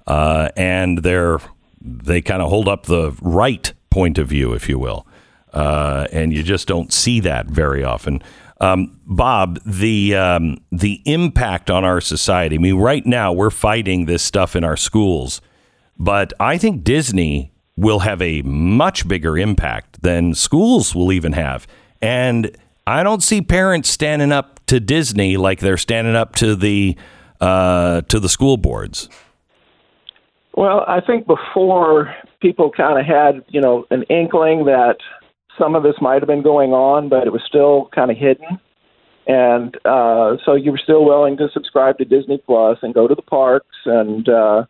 uh, 0.07 0.49
and 0.57 0.99
they're 0.99 1.39
they 1.85 2.23
kind 2.23 2.43
of 2.43 2.49
hold 2.49 2.69
up 2.69 2.87
the 2.87 3.13
right 3.21 3.73
point 3.91 4.19
of 4.19 4.29
view, 4.29 4.53
if 4.53 4.69
you 4.69 4.79
will, 4.79 5.07
uh, 5.53 6.07
and 6.13 6.33
you 6.33 6.43
just 6.43 6.67
don't 6.69 6.93
see 6.93 7.21
that 7.21 7.47
very 7.47 7.85
often. 7.85 8.23
Um, 8.61 9.01
Bob, 9.07 9.61
the 9.67 10.15
um, 10.15 10.59
the 10.71 11.03
impact 11.05 11.69
on 11.69 11.85
our 11.85 12.01
society. 12.01 12.57
I 12.57 12.59
mean, 12.59 12.77
right 12.77 13.05
now 13.05 13.33
we're 13.33 13.51
fighting 13.51 14.07
this 14.07 14.23
stuff 14.23 14.55
in 14.55 14.63
our 14.63 14.77
schools, 14.77 15.41
but 15.99 16.33
I 16.39 16.59
think 16.59 16.85
Disney 16.85 17.53
will 17.77 18.01
have 18.01 18.23
a 18.23 18.43
much 18.43 19.09
bigger 19.09 19.37
impact 19.37 20.03
than 20.03 20.35
schools 20.35 20.95
will 20.95 21.11
even 21.11 21.33
have. 21.33 21.67
And 22.01 22.57
I 22.87 23.03
don't 23.03 23.23
see 23.23 23.43
parents 23.43 23.89
standing 23.89 24.33
up 24.33 24.61
to 24.67 24.81
Disney 24.81 25.37
like 25.37 25.61
they're 25.61 25.77
standing 25.77 26.17
up 26.17 26.37
to 26.37 26.55
the 26.55 26.97
uh, 27.41 28.03
to 28.03 28.21
the 28.21 28.29
school 28.29 28.57
boards. 28.57 29.09
Well, 30.55 30.85
I 30.87 31.01
think 31.01 31.27
before 31.27 32.15
people 32.41 32.71
kind 32.71 32.99
of 32.99 33.07
had, 33.07 33.45
you 33.49 33.61
know, 33.61 33.87
an 33.91 34.03
inkling 34.05 34.67
that 34.67 34.97
some 35.59 35.75
of 35.75 35.83
this 35.83 35.95
might 36.01 36.21
have 36.21 36.27
been 36.27 36.43
going 36.43 36.73
on, 36.73 37.09
but 37.09 37.27
it 37.27 37.33
was 37.33 37.43
still 37.47 37.89
kind 37.95 38.11
of 38.11 38.17
hidden. 38.17 38.61
And 39.27 39.77
uh, 39.87 40.37
so 40.45 40.55
you 40.55 40.73
were 40.73 40.81
still 40.83 41.05
willing 41.05 41.37
to 41.39 41.49
subscribe 41.53 41.99
to 41.99 42.05
Disney 42.05 42.43
Plus 42.45 42.79
and 42.83 42.93
go 42.93 43.07
to 43.07 43.15
the 43.15 43.23
parks 43.23 43.77
and, 43.87 44.29
uh, 44.29 44.65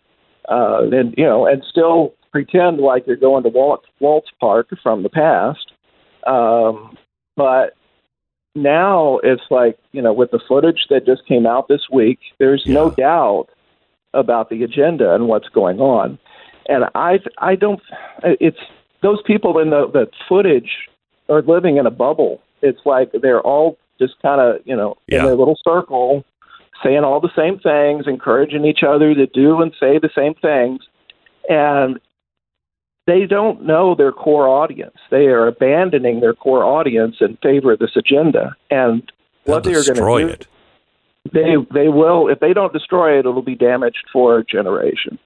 uh, 0.49 0.83
and 0.93 1.15
you 1.17 1.25
know, 1.25 1.47
and 1.47 1.65
still 1.69 2.15
pretend 2.31 2.79
like 2.79 3.07
you're 3.07 3.17
going 3.17 3.43
to 3.45 3.49
Walt, 3.49 3.85
Walt's 3.99 4.31
Park 4.41 4.69
from 4.83 5.03
the 5.03 5.09
past. 5.09 5.73
Um, 6.27 6.97
but 7.37 7.75
now 8.55 9.19
it's 9.23 9.43
like, 9.51 9.79
you 9.93 10.03
know, 10.03 10.13
with 10.13 10.31
the 10.31 10.41
footage 10.47 10.87
that 10.91 11.07
just 11.07 11.27
came 11.27 11.47
out 11.47 11.69
this 11.69 11.89
week, 11.91 12.19
there's 12.39 12.65
no 12.67 12.91
doubt 12.91 13.47
about 14.15 14.51
the 14.51 14.63
agenda 14.63 15.15
and 15.15 15.29
what's 15.29 15.49
going 15.49 15.81
on. 15.81 16.19
And 16.69 16.85
I, 16.95 17.19
I 17.39 17.55
don't, 17.57 17.81
it's 18.23 18.59
those 19.03 19.21
people 19.27 19.59
in 19.59 19.71
the, 19.71 19.89
the 19.93 20.07
footage 20.29 20.71
are 21.29 21.43
living 21.43 21.77
in 21.77 21.87
a 21.87 21.91
bubble. 21.91 22.41
It's 22.63 22.81
like 22.85 23.11
they're 23.21 23.41
all 23.41 23.79
just 23.99 24.15
kind 24.23 24.41
of, 24.41 24.61
you 24.65 24.77
know, 24.77 24.97
Yeah. 25.09 25.21
in 25.21 25.25
their 25.27 25.35
little 25.35 25.59
circle, 25.65 26.25
saying 26.85 27.05
all 27.05 27.21
the 27.21 27.33
same 27.37 27.59
things, 27.59 28.07
encouraging 28.07 28.65
each 28.65 28.83
other 28.87 29.15
to 29.15 29.27
do 29.27 29.61
and 29.61 29.73
say 29.79 29.99
the 29.99 30.11
same 30.15 30.35
things. 30.35 30.81
And 31.49 31.99
they 33.07 33.27
don't 33.27 33.65
know 33.65 33.95
their 33.97 34.13
core 34.13 34.47
audience. 34.47 34.97
They 35.11 35.27
are 35.27 35.47
abandoning 35.49 36.21
their 36.21 36.35
core 36.35 36.65
audience 36.65 37.17
in 37.21 37.37
favor 37.43 37.73
of 37.73 37.81
this 37.81 37.97
agenda. 37.97 38.57
And 38.71 39.11
They'll 39.45 39.57
what 39.57 39.65
they 39.65 39.75
are 39.75 39.83
going 39.83 39.97
to 39.97 40.27
do, 40.27 40.33
it. 40.33 40.47
They 41.33 41.55
they 41.73 41.89
will 41.89 42.29
if 42.29 42.41
they 42.41 42.53
don't 42.53 42.73
destroy 42.73 43.17
it, 43.17 43.21
it'll 43.21 43.43
be 43.43 43.55
damaged 43.55 44.05
for 44.13 44.39
a 44.39 44.45
generation. 44.45 45.19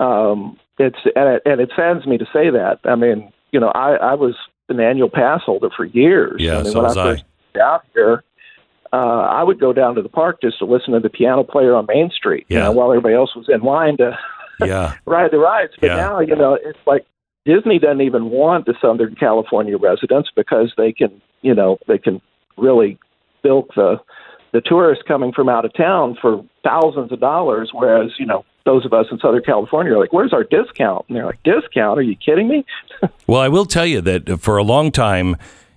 Um, 0.00 0.58
it's 0.78 0.98
and 1.16 1.28
it, 1.36 1.42
and 1.44 1.60
it 1.60 1.70
saddens 1.76 2.06
me 2.06 2.18
to 2.18 2.24
say 2.26 2.50
that. 2.50 2.78
I 2.84 2.94
mean, 2.94 3.30
you 3.52 3.60
know, 3.60 3.68
I 3.74 3.94
I 3.96 4.14
was 4.14 4.34
an 4.68 4.80
annual 4.80 5.10
pass 5.10 5.40
holder 5.44 5.68
for 5.76 5.84
years. 5.84 6.36
Yeah, 6.40 6.58
I 6.58 6.62
mean, 6.62 6.72
so 6.72 6.78
when 6.80 6.88
was 6.88 6.96
I 6.96 7.00
I. 7.00 7.12
first 7.12 7.24
got 7.54 7.62
out 7.74 7.84
here, 7.94 8.24
uh, 8.92 8.96
I 8.96 9.42
would 9.42 9.60
go 9.60 9.72
down 9.72 9.94
to 9.96 10.02
the 10.02 10.08
park 10.08 10.40
just 10.42 10.58
to 10.60 10.64
listen 10.64 10.92
to 10.94 11.00
the 11.00 11.10
piano 11.10 11.44
player 11.44 11.74
on 11.74 11.86
Main 11.88 12.10
Street. 12.10 12.46
You 12.48 12.56
Yeah. 12.58 12.64
know, 12.64 12.72
while 12.72 12.90
everybody 12.90 13.14
else 13.14 13.34
was 13.36 13.48
in 13.48 13.60
line 13.62 13.96
to 13.98 14.16
Yeah. 14.60 14.94
ride 15.06 15.30
the 15.30 15.38
rides. 15.38 15.72
But 15.80 15.88
Yeah. 15.88 15.96
now, 15.96 16.20
you 16.20 16.36
know, 16.36 16.54
it's 16.54 16.78
like 16.86 17.04
Disney 17.44 17.78
doesn't 17.78 18.00
even 18.02 18.30
want 18.30 18.66
the 18.66 18.74
Southern 18.80 19.14
California 19.14 19.76
residents 19.78 20.30
because 20.34 20.72
they 20.76 20.92
can 20.92 21.20
you 21.42 21.54
know 21.54 21.78
they 21.86 21.98
can 21.98 22.20
really 22.56 22.98
bilk 23.42 23.74
the 23.74 24.00
the 24.52 24.60
tourists 24.60 25.04
coming 25.06 25.32
from 25.32 25.48
out 25.48 25.64
of 25.64 25.74
town 25.74 26.16
for 26.20 26.44
thousands 26.64 27.12
of 27.12 27.20
dollars, 27.20 27.70
whereas 27.72 28.12
you 28.18 28.26
know 28.26 28.44
those 28.64 28.84
of 28.84 28.92
us 28.92 29.06
in 29.10 29.18
Southern 29.18 29.42
California 29.42 29.92
are 29.92 29.98
like, 29.98 30.12
"Where's 30.12 30.32
our 30.32 30.44
discount?" 30.44 31.04
And 31.08 31.16
they're 31.16 31.26
like, 31.26 31.42
"Discount? 31.42 31.98
Are 31.98 32.02
you 32.02 32.16
kidding 32.16 32.48
me?" 32.48 32.64
Well, 33.26 33.40
I 33.42 33.48
will 33.48 33.66
tell 33.66 33.84
you 33.84 34.00
that 34.00 34.40
for 34.40 34.56
a 34.56 34.62
long 34.62 34.90
time, 34.90 35.36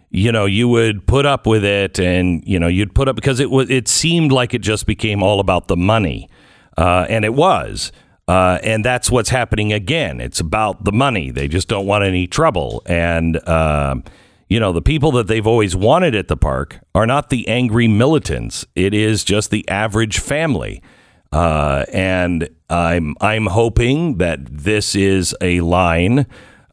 you 0.10 0.32
know, 0.32 0.46
you 0.46 0.70
would 0.70 1.06
put 1.06 1.26
up 1.26 1.46
with 1.46 1.66
it, 1.66 2.00
and 2.00 2.42
you 2.48 2.58
know, 2.58 2.68
you'd 2.68 2.96
put 2.96 3.08
up 3.08 3.16
because 3.16 3.40
it 3.40 3.52
was. 3.52 3.70
It 3.70 3.88
seemed 3.88 4.32
like 4.32 4.54
it 4.54 4.62
just 4.62 4.86
became 4.86 5.22
all 5.22 5.40
about 5.40 5.68
the 5.68 5.78
money, 5.78 6.30
uh, 6.78 7.06
and 7.10 7.26
it 7.26 7.34
was. 7.34 7.92
Uh, 8.28 8.60
and 8.64 8.86
that's 8.86 9.12
what's 9.12 9.30
happening 9.30 9.74
again. 9.74 10.22
It's 10.22 10.40
about 10.40 10.86
the 10.86 10.94
money. 10.94 11.32
They 11.32 11.50
just 11.50 11.68
don't 11.68 11.86
want 11.86 12.06
any 12.06 12.28
trouble. 12.28 12.82
And, 12.86 13.36
uh, 13.46 13.96
you 14.52 14.60
know, 14.60 14.74
the 14.74 14.82
people 14.82 15.14
that 15.14 15.28
they've 15.28 15.48
always 15.48 15.78
wanted 15.78 16.14
at 16.14 16.28
the 16.28 16.36
park 16.36 16.82
are 16.94 17.08
not 17.08 17.30
the 17.30 17.48
angry 17.48 17.88
militants. 17.88 18.66
It 18.76 18.94
is 18.94 19.24
just 19.24 19.50
the 19.50 19.66
average 19.70 20.20
family. 20.20 20.84
Uh, 21.32 21.86
and 21.94 22.50
I'm 22.70 23.16
I'm 23.22 23.46
hoping 23.46 24.18
that 24.18 24.46
this 24.46 24.94
is 24.94 25.34
a 25.40 25.62
line 25.62 26.26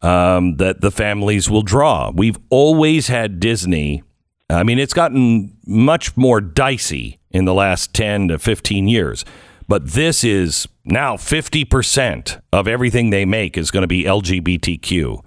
um, 0.02 0.56
that 0.56 0.80
the 0.80 0.90
families 0.90 1.48
will 1.48 1.62
draw. 1.62 2.10
We've 2.12 2.36
always 2.50 3.06
had 3.06 3.38
Disney. 3.38 4.02
I 4.50 4.64
mean, 4.64 4.80
it's 4.80 4.92
gotten 4.92 5.56
much 5.64 6.16
more 6.16 6.40
dicey 6.40 7.20
in 7.30 7.44
the 7.44 7.54
last 7.54 7.94
ten 7.94 8.26
to 8.26 8.40
fifteen 8.40 8.88
years, 8.88 9.24
but 9.68 9.90
this 9.90 10.24
is 10.24 10.66
now 10.84 11.16
50% 11.16 12.40
of 12.52 12.66
everything 12.66 13.10
they 13.10 13.24
make 13.24 13.56
is 13.56 13.70
going 13.70 13.82
to 13.82 13.86
be 13.86 14.02
LGBTQ. 14.02 15.22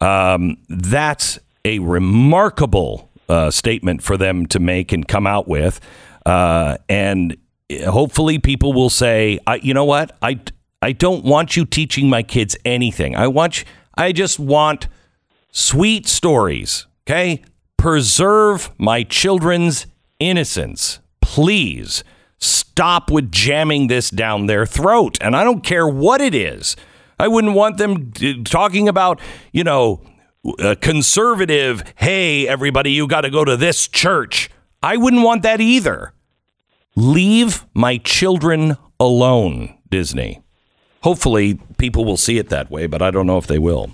Um, 0.00 0.56
that's 0.70 1.38
a 1.70 1.78
remarkable 1.78 3.10
uh, 3.28 3.50
statement 3.50 4.02
for 4.02 4.16
them 4.16 4.46
to 4.46 4.58
make 4.58 4.92
and 4.92 5.06
come 5.06 5.26
out 5.26 5.46
with. 5.46 5.80
Uh, 6.26 6.76
and 6.88 7.36
hopefully 7.84 8.38
people 8.38 8.72
will 8.72 8.90
say, 8.90 9.38
you 9.62 9.72
know 9.72 9.84
what? 9.84 10.16
I, 10.20 10.40
I 10.82 10.92
don't 10.92 11.24
want 11.24 11.56
you 11.56 11.64
teaching 11.64 12.08
my 12.08 12.22
kids 12.22 12.56
anything. 12.64 13.14
I 13.14 13.28
want, 13.28 13.64
I 13.94 14.12
just 14.12 14.38
want 14.38 14.88
sweet 15.52 16.06
stories. 16.06 16.86
Okay. 17.04 17.42
Preserve 17.76 18.70
my 18.78 19.04
children's 19.04 19.86
innocence, 20.18 21.00
please 21.22 22.04
stop 22.38 23.10
with 23.10 23.32
jamming 23.32 23.86
this 23.86 24.10
down 24.10 24.46
their 24.46 24.66
throat. 24.66 25.18
And 25.20 25.34
I 25.34 25.44
don't 25.44 25.64
care 25.64 25.88
what 25.88 26.20
it 26.20 26.34
is. 26.34 26.76
I 27.18 27.28
wouldn't 27.28 27.54
want 27.54 27.76
them 27.78 28.12
talking 28.44 28.88
about, 28.88 29.20
you 29.52 29.64
know, 29.64 30.00
a 30.58 30.76
conservative, 30.76 31.82
hey, 31.96 32.48
everybody, 32.48 32.92
you 32.92 33.06
got 33.06 33.22
to 33.22 33.30
go 33.30 33.44
to 33.44 33.56
this 33.56 33.88
church. 33.88 34.50
I 34.82 34.96
wouldn't 34.96 35.22
want 35.22 35.42
that 35.42 35.60
either. 35.60 36.12
Leave 36.96 37.64
my 37.74 37.98
children 37.98 38.76
alone, 38.98 39.76
Disney. 39.90 40.42
Hopefully, 41.02 41.60
people 41.78 42.04
will 42.04 42.16
see 42.16 42.38
it 42.38 42.48
that 42.50 42.70
way, 42.70 42.86
but 42.86 43.00
I 43.00 43.10
don't 43.10 43.26
know 43.26 43.38
if 43.38 43.46
they 43.46 43.58
will. 43.58 43.90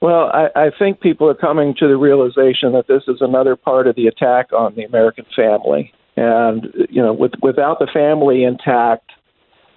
Well, 0.00 0.30
I, 0.32 0.48
I 0.54 0.70
think 0.78 1.00
people 1.00 1.28
are 1.28 1.34
coming 1.34 1.74
to 1.78 1.88
the 1.88 1.96
realization 1.96 2.72
that 2.72 2.86
this 2.88 3.02
is 3.08 3.18
another 3.20 3.56
part 3.56 3.86
of 3.86 3.96
the 3.96 4.06
attack 4.06 4.52
on 4.52 4.74
the 4.74 4.84
American 4.84 5.24
family 5.34 5.92
and 6.16 6.66
you 6.90 7.02
know, 7.02 7.12
with, 7.12 7.32
without 7.42 7.78
the 7.78 7.88
family 7.92 8.44
intact, 8.44 9.10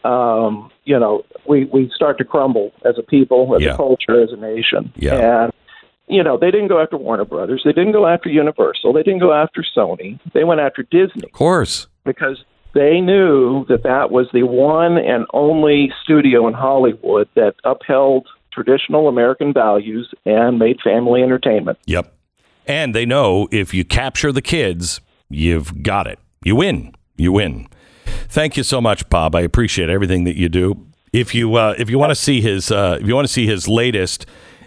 um, 0.08 0.72
you 0.86 0.98
know, 0.98 1.24
we 1.48 1.66
we 1.66 1.92
start 1.96 2.18
to 2.20 2.24
crumble 2.26 2.72
as 2.86 2.96
a 2.98 3.04
people, 3.04 3.56
as 3.56 3.62
Yeah. 3.62 3.74
a 3.74 3.78
culture, 3.78 4.22
as 4.22 4.32
a 4.32 4.38
nation. 4.38 4.92
Yeah. 4.96 5.44
And 5.44 5.52
you 6.08 6.24
know, 6.24 6.38
they 6.38 6.52
didn't 6.52 6.70
go 6.70 6.80
after 6.82 6.96
Warner 6.98 7.26
Brothers. 7.26 7.62
They 7.66 7.74
didn't 7.74 7.92
go 7.92 8.08
after 8.08 8.30
Universal. 8.30 8.94
They 8.94 9.04
didn't 9.04 9.20
go 9.20 9.34
after 9.34 9.62
Sony. 9.76 10.20
They 10.34 10.46
went 10.46 10.62
after 10.62 10.84
Disney 10.84 11.24
Of 11.26 11.34
course. 11.34 11.88
because 12.06 12.38
they 12.74 13.02
knew 13.02 13.66
that 13.68 13.84
that 13.84 14.10
was 14.12 14.28
the 14.32 14.44
one 14.44 14.98
and 14.98 15.26
only 15.34 15.92
studio 16.04 16.48
in 16.48 16.54
Hollywood 16.54 17.28
that 17.36 17.56
upheld 17.66 18.28
traditional 18.54 19.08
American 19.10 19.52
values 19.52 20.13
and 20.26 20.58
made 20.60 20.78
family 20.82 21.22
entertainment. 21.24 21.78
Yep. 21.88 22.13
And 22.65 22.96
they 22.96 23.06
know 23.06 23.48
if 23.52 23.74
you 23.74 23.84
capture 23.84 24.32
the 24.32 24.41
kids, 24.41 25.02
you've 25.30 25.84
got 25.84 26.08
it. 26.08 26.20
You 26.43 26.56
win. 26.56 26.93
You 27.17 27.34
win. 27.34 27.67
Thank 28.30 28.58
you 28.58 28.63
so 28.63 28.82
much, 28.82 29.08
Bob. 29.10 29.36
I 29.36 29.42
appreciate 29.42 29.90
everything 29.90 30.24
that 30.26 30.36
you 30.36 30.50
do. 30.50 30.88
If 31.13 31.34
you 31.34 31.56
uh, 31.56 31.76
if 31.78 31.90
you 31.90 31.98
want 31.98 32.12
to 32.12 32.16
see 32.16 32.42
his 32.42 32.72
uh, 32.72 32.98
if 33.02 33.08
you 33.08 33.16
want 33.16 33.28
to 33.28 33.34
see 33.34 33.48
his 33.48 33.68
latest, 33.68 34.26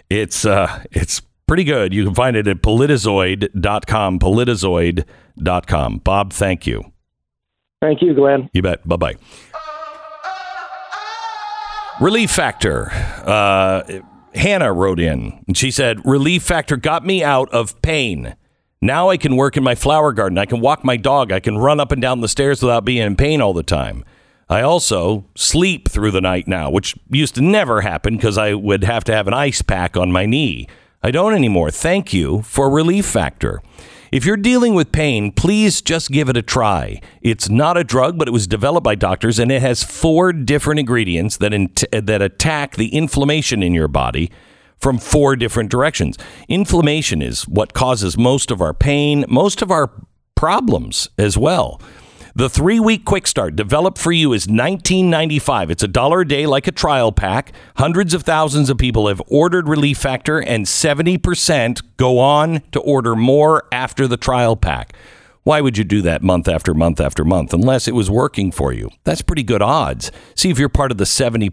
it's 0.09 0.45
uh, 0.45 0.83
it's 0.91 1.21
pretty 1.47 1.63
good. 1.63 1.93
You 1.93 2.03
can 2.05 2.15
find 2.15 2.35
it 2.35 2.47
at 2.47 2.61
politizoid.com, 2.61 4.19
politizoid.com. 4.19 5.97
Bob, 5.99 6.33
thank 6.33 6.67
you. 6.67 6.83
Thank 7.81 8.01
you, 8.01 8.13
Glenn. 8.13 8.49
You 8.53 8.61
bet. 8.61 8.87
Bye 8.87 8.95
bye. 8.95 9.15
Relief 11.99 12.31
Factor. 12.31 12.89
Uh, 12.91 14.01
Hannah 14.33 14.71
wrote 14.73 14.99
in 14.99 15.43
and 15.47 15.57
she 15.57 15.71
said, 15.71 15.99
Relief 16.05 16.41
Factor 16.43 16.77
got 16.77 17.05
me 17.05 17.23
out 17.23 17.49
of 17.53 17.79
pain. 17.81 18.35
Now 18.83 19.09
I 19.09 19.17
can 19.17 19.35
work 19.35 19.57
in 19.57 19.63
my 19.63 19.75
flower 19.75 20.11
garden. 20.11 20.39
I 20.39 20.47
can 20.47 20.59
walk 20.59 20.83
my 20.83 20.97
dog. 20.97 21.31
I 21.31 21.39
can 21.39 21.59
run 21.59 21.79
up 21.79 21.91
and 21.91 22.01
down 22.01 22.21
the 22.21 22.27
stairs 22.27 22.63
without 22.63 22.83
being 22.83 23.05
in 23.05 23.15
pain 23.15 23.39
all 23.39 23.53
the 23.53 23.61
time. 23.61 24.03
I 24.49 24.63
also 24.63 25.25
sleep 25.35 25.87
through 25.87 26.09
the 26.09 26.19
night 26.19 26.47
now, 26.47 26.71
which 26.71 26.95
used 27.07 27.35
to 27.35 27.41
never 27.41 27.81
happen 27.81 28.15
because 28.15 28.39
I 28.39 28.55
would 28.55 28.83
have 28.83 29.03
to 29.03 29.13
have 29.13 29.27
an 29.27 29.35
ice 29.35 29.61
pack 29.61 29.95
on 29.95 30.11
my 30.11 30.25
knee. 30.25 30.67
I 31.03 31.11
don't 31.11 31.35
anymore. 31.35 31.69
Thank 31.69 32.11
you 32.11 32.41
for 32.41 32.71
Relief 32.71 33.05
Factor. 33.05 33.61
If 34.11 34.25
you're 34.25 34.35
dealing 34.35 34.73
with 34.73 34.91
pain, 34.91 35.31
please 35.31 35.81
just 35.81 36.09
give 36.09 36.27
it 36.27 36.35
a 36.35 36.41
try. 36.41 37.01
It's 37.21 37.49
not 37.49 37.77
a 37.77 37.83
drug, 37.83 38.17
but 38.17 38.27
it 38.27 38.31
was 38.31 38.47
developed 38.47 38.83
by 38.83 38.95
doctors 38.95 39.37
and 39.37 39.51
it 39.51 39.61
has 39.61 39.83
four 39.83 40.33
different 40.33 40.79
ingredients 40.79 41.37
that 41.37 41.53
int- 41.53 41.85
that 41.91 42.21
attack 42.21 42.77
the 42.77 42.93
inflammation 42.93 43.61
in 43.61 43.75
your 43.75 43.87
body 43.87 44.31
from 44.81 44.97
four 44.97 45.35
different 45.35 45.69
directions. 45.69 46.17
Inflammation 46.49 47.21
is 47.21 47.47
what 47.47 47.73
causes 47.73 48.17
most 48.17 48.51
of 48.51 48.61
our 48.61 48.73
pain, 48.73 49.23
most 49.29 49.61
of 49.61 49.71
our 49.71 49.91
problems 50.35 51.09
as 51.17 51.37
well. 51.37 51.79
The 52.33 52.49
three 52.49 52.79
week 52.79 53.03
quick 53.03 53.27
start 53.27 53.57
developed 53.57 53.97
for 53.97 54.13
you 54.13 54.31
is 54.31 54.47
$19.95. 54.47 55.69
It's 55.69 55.83
a 55.83 55.87
dollar 55.87 56.21
a 56.21 56.27
day 56.27 56.45
like 56.45 56.65
a 56.65 56.71
trial 56.71 57.11
pack. 57.11 57.51
Hundreds 57.75 58.13
of 58.13 58.23
thousands 58.23 58.69
of 58.69 58.77
people 58.77 59.07
have 59.07 59.21
ordered 59.27 59.67
Relief 59.67 59.97
Factor, 59.97 60.39
and 60.39 60.65
70% 60.65 61.81
go 61.97 62.19
on 62.19 62.61
to 62.71 62.79
order 62.79 63.17
more 63.17 63.65
after 63.71 64.07
the 64.07 64.15
trial 64.15 64.55
pack. 64.55 64.93
Why 65.43 65.59
would 65.59 65.75
you 65.75 65.83
do 65.83 66.03
that 66.03 66.21
month 66.21 66.47
after 66.47 66.73
month 66.75 67.01
after 67.01 67.25
month 67.25 67.51
unless 67.51 67.87
it 67.87 67.95
was 67.95 68.11
working 68.11 68.51
for 68.51 68.71
you? 68.71 68.91
That's 69.03 69.23
pretty 69.23 69.41
good 69.41 69.63
odds. 69.63 70.11
See 70.35 70.51
if 70.51 70.59
you're 70.59 70.69
part 70.69 70.91
of 70.91 70.99
the 70.99 71.05
70%. 71.05 71.49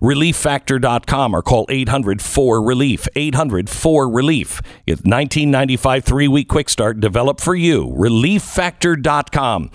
ReliefFactor.com 0.00 1.34
or 1.34 1.42
call 1.42 1.66
800 1.68 2.22
4 2.22 2.62
Relief. 2.62 3.08
800 3.16 3.68
4 3.68 4.08
Relief. 4.08 4.62
It's 4.86 5.02
1995 5.02 6.04
three 6.04 6.28
week 6.28 6.48
quick 6.48 6.68
start 6.68 7.00
developed 7.00 7.40
for 7.40 7.56
you. 7.56 7.88
ReliefFactor.com. 7.88 9.70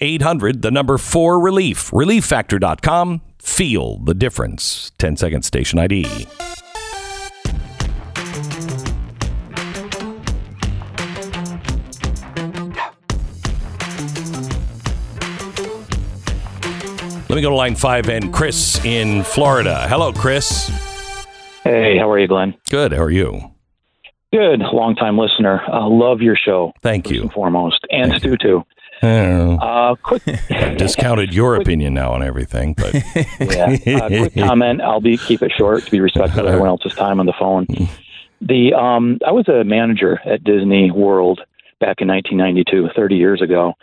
800 0.00 0.62
the 0.62 0.70
number 0.70 0.98
4 0.98 1.40
Relief. 1.40 1.90
ReliefFactor.com. 1.90 3.22
Feel 3.38 3.98
the 3.98 4.14
difference. 4.14 4.92
10 4.98 5.16
second 5.16 5.42
station 5.42 5.78
ID. 5.78 6.26
Let 17.34 17.38
me 17.38 17.42
go 17.42 17.50
to 17.50 17.56
line 17.56 17.74
five 17.74 18.08
and 18.10 18.32
Chris 18.32 18.78
in 18.84 19.24
Florida. 19.24 19.88
Hello, 19.88 20.12
Chris. 20.12 20.68
Hey, 21.64 21.98
how 21.98 22.08
are 22.08 22.16
you, 22.16 22.28
Glenn? 22.28 22.54
Good. 22.70 22.92
How 22.92 23.02
are 23.02 23.10
you? 23.10 23.50
Good, 24.32 24.60
long 24.60 24.94
time 24.94 25.18
listener. 25.18 25.60
Uh, 25.68 25.88
love 25.88 26.20
your 26.20 26.36
show. 26.36 26.72
Thank 26.80 27.10
you. 27.10 27.22
and 27.22 27.32
foremost, 27.32 27.80
and 27.90 28.12
Stu 28.18 28.36
too. 28.36 28.62
Oh, 29.02 29.56
Uh, 29.56 29.96
quick, 29.96 30.22
discounted 30.78 31.34
your 31.34 31.56
opinion 31.56 31.92
now 31.92 32.12
on 32.12 32.22
everything, 32.22 32.72
but 32.74 32.94
yeah, 33.40 33.78
uh, 33.96 34.06
quick 34.06 34.34
comment. 34.38 34.80
I'll 34.80 35.00
be 35.00 35.16
keep 35.16 35.42
it 35.42 35.50
short 35.58 35.82
to 35.86 35.90
be 35.90 35.98
respectful 35.98 36.42
of 36.42 36.46
everyone 36.46 36.68
else's 36.68 36.94
time 36.94 37.18
on 37.18 37.26
the 37.26 37.34
phone. 37.36 37.66
The 38.42 38.74
um, 38.74 39.18
I 39.26 39.32
was 39.32 39.48
a 39.48 39.64
manager 39.64 40.20
at 40.24 40.44
Disney 40.44 40.92
World 40.92 41.40
back 41.80 41.96
in 42.00 42.06
1992, 42.06 42.90
30 42.94 43.16
years 43.16 43.42
ago, 43.42 43.74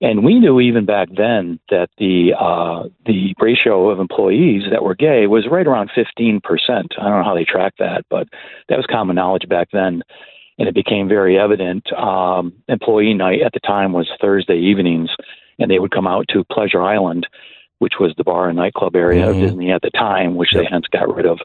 and 0.00 0.24
we 0.24 0.38
knew 0.38 0.60
even 0.60 0.84
back 0.84 1.08
then 1.16 1.58
that 1.70 1.88
the 1.98 2.32
uh, 2.38 2.84
the 3.06 3.34
ratio 3.40 3.88
of 3.90 3.98
employees 4.00 4.62
that 4.70 4.82
were 4.82 4.94
gay 4.94 5.26
was 5.26 5.46
right 5.50 5.66
around 5.66 5.90
15 5.94 6.40
percent. 6.42 6.92
I 6.98 7.04
don't 7.08 7.18
know 7.18 7.24
how 7.24 7.34
they 7.34 7.44
tracked 7.44 7.78
that, 7.78 8.04
but 8.10 8.28
that 8.68 8.76
was 8.76 8.86
common 8.90 9.16
knowledge 9.16 9.48
back 9.48 9.68
then. 9.72 10.02
and 10.58 10.68
it 10.68 10.74
became 10.74 11.06
very 11.06 11.38
evident. 11.38 11.92
Um, 11.92 12.54
employee 12.68 13.12
night 13.12 13.42
at 13.42 13.52
the 13.52 13.60
time 13.60 13.92
was 13.92 14.08
Thursday 14.22 14.56
evenings, 14.58 15.10
and 15.58 15.70
they 15.70 15.78
would 15.78 15.90
come 15.90 16.06
out 16.06 16.24
to 16.30 16.44
Pleasure 16.50 16.82
Island, 16.82 17.26
which 17.78 17.94
was 18.00 18.14
the 18.16 18.24
bar 18.24 18.48
and 18.48 18.56
nightclub 18.56 18.96
area 18.96 19.26
Mhm. 19.26 19.30
of 19.30 19.36
Disney 19.36 19.70
at 19.70 19.82
the 19.82 19.90
time, 19.90 20.34
which 20.34 20.52
they 20.54 20.64
hence 20.64 20.86
got 20.90 21.14
rid 21.14 21.26
of. 21.26 21.40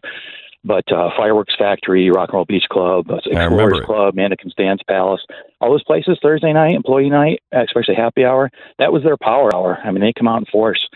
But 0.63 0.91
uh, 0.91 1.09
Fireworks 1.17 1.55
Factory, 1.57 2.09
Rock 2.11 2.29
and 2.29 2.35
Roll 2.35 2.45
Beach 2.45 2.65
Club, 2.71 3.09
uh, 3.09 3.17
Explorers. 3.25 3.85
Club, 3.85 4.15
Mannequin's 4.15 4.53
Dance 4.55 4.81
Palace, 4.87 5.21
all 5.59 5.71
those 5.71 5.83
places, 5.83 6.19
Thursday 6.21 6.53
night, 6.53 6.75
employee 6.75 7.09
night, 7.09 7.41
especially 7.51 7.95
happy 7.95 8.23
hour, 8.23 8.51
that 8.77 8.93
was 8.93 9.03
their 9.03 9.17
power 9.17 9.53
hour. 9.55 9.77
I 9.83 9.91
mean, 9.91 10.01
they 10.01 10.13
come 10.17 10.27
out 10.27 10.39
in 10.39 10.45
force. 10.51 10.87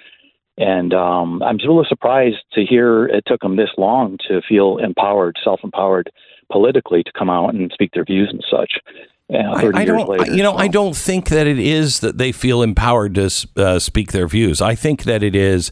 And 0.58 0.93
um, 0.93 1.43
I'm 1.43 1.58
just 1.58 1.67
a 1.67 1.71
little 1.71 1.86
surprised 1.88 2.38
to 2.54 2.63
hear 2.63 3.08
it 3.08 3.25
took 3.28 3.41
them 3.41 3.58
this 3.58 3.71
long 3.78 4.17
to 4.30 4.41
feel 4.47 4.78
empowered, 4.78 5.36
self 5.43 5.60
empowered 5.63 6.10
politically 6.51 7.04
to 7.04 7.12
come 7.17 7.30
out 7.30 7.54
and 7.54 7.69
speak 7.73 7.91
their 7.93 8.06
views 8.06 8.30
and 8.32 8.43
such. 8.49 8.80
Uh, 9.34 9.60
30 9.60 9.78
I, 9.78 9.82
I 9.82 9.86
don't, 9.86 10.08
later, 10.08 10.32
you 10.34 10.43
know, 10.43 10.54
I 10.56 10.67
don't 10.67 10.95
think 10.95 11.30
that 11.30 11.47
it 11.47 11.58
is 11.58 12.01
that 12.01 12.19
they 12.19 12.32
feel 12.32 12.62
empowered 12.62 13.15
to 13.15 13.47
uh, 13.58 13.80
speak 13.80 14.12
their 14.12 14.28
views. 14.28 14.62
I 14.62 14.75
think 14.75 15.04
that 15.04 15.23
it 15.23 15.36
is 15.36 15.71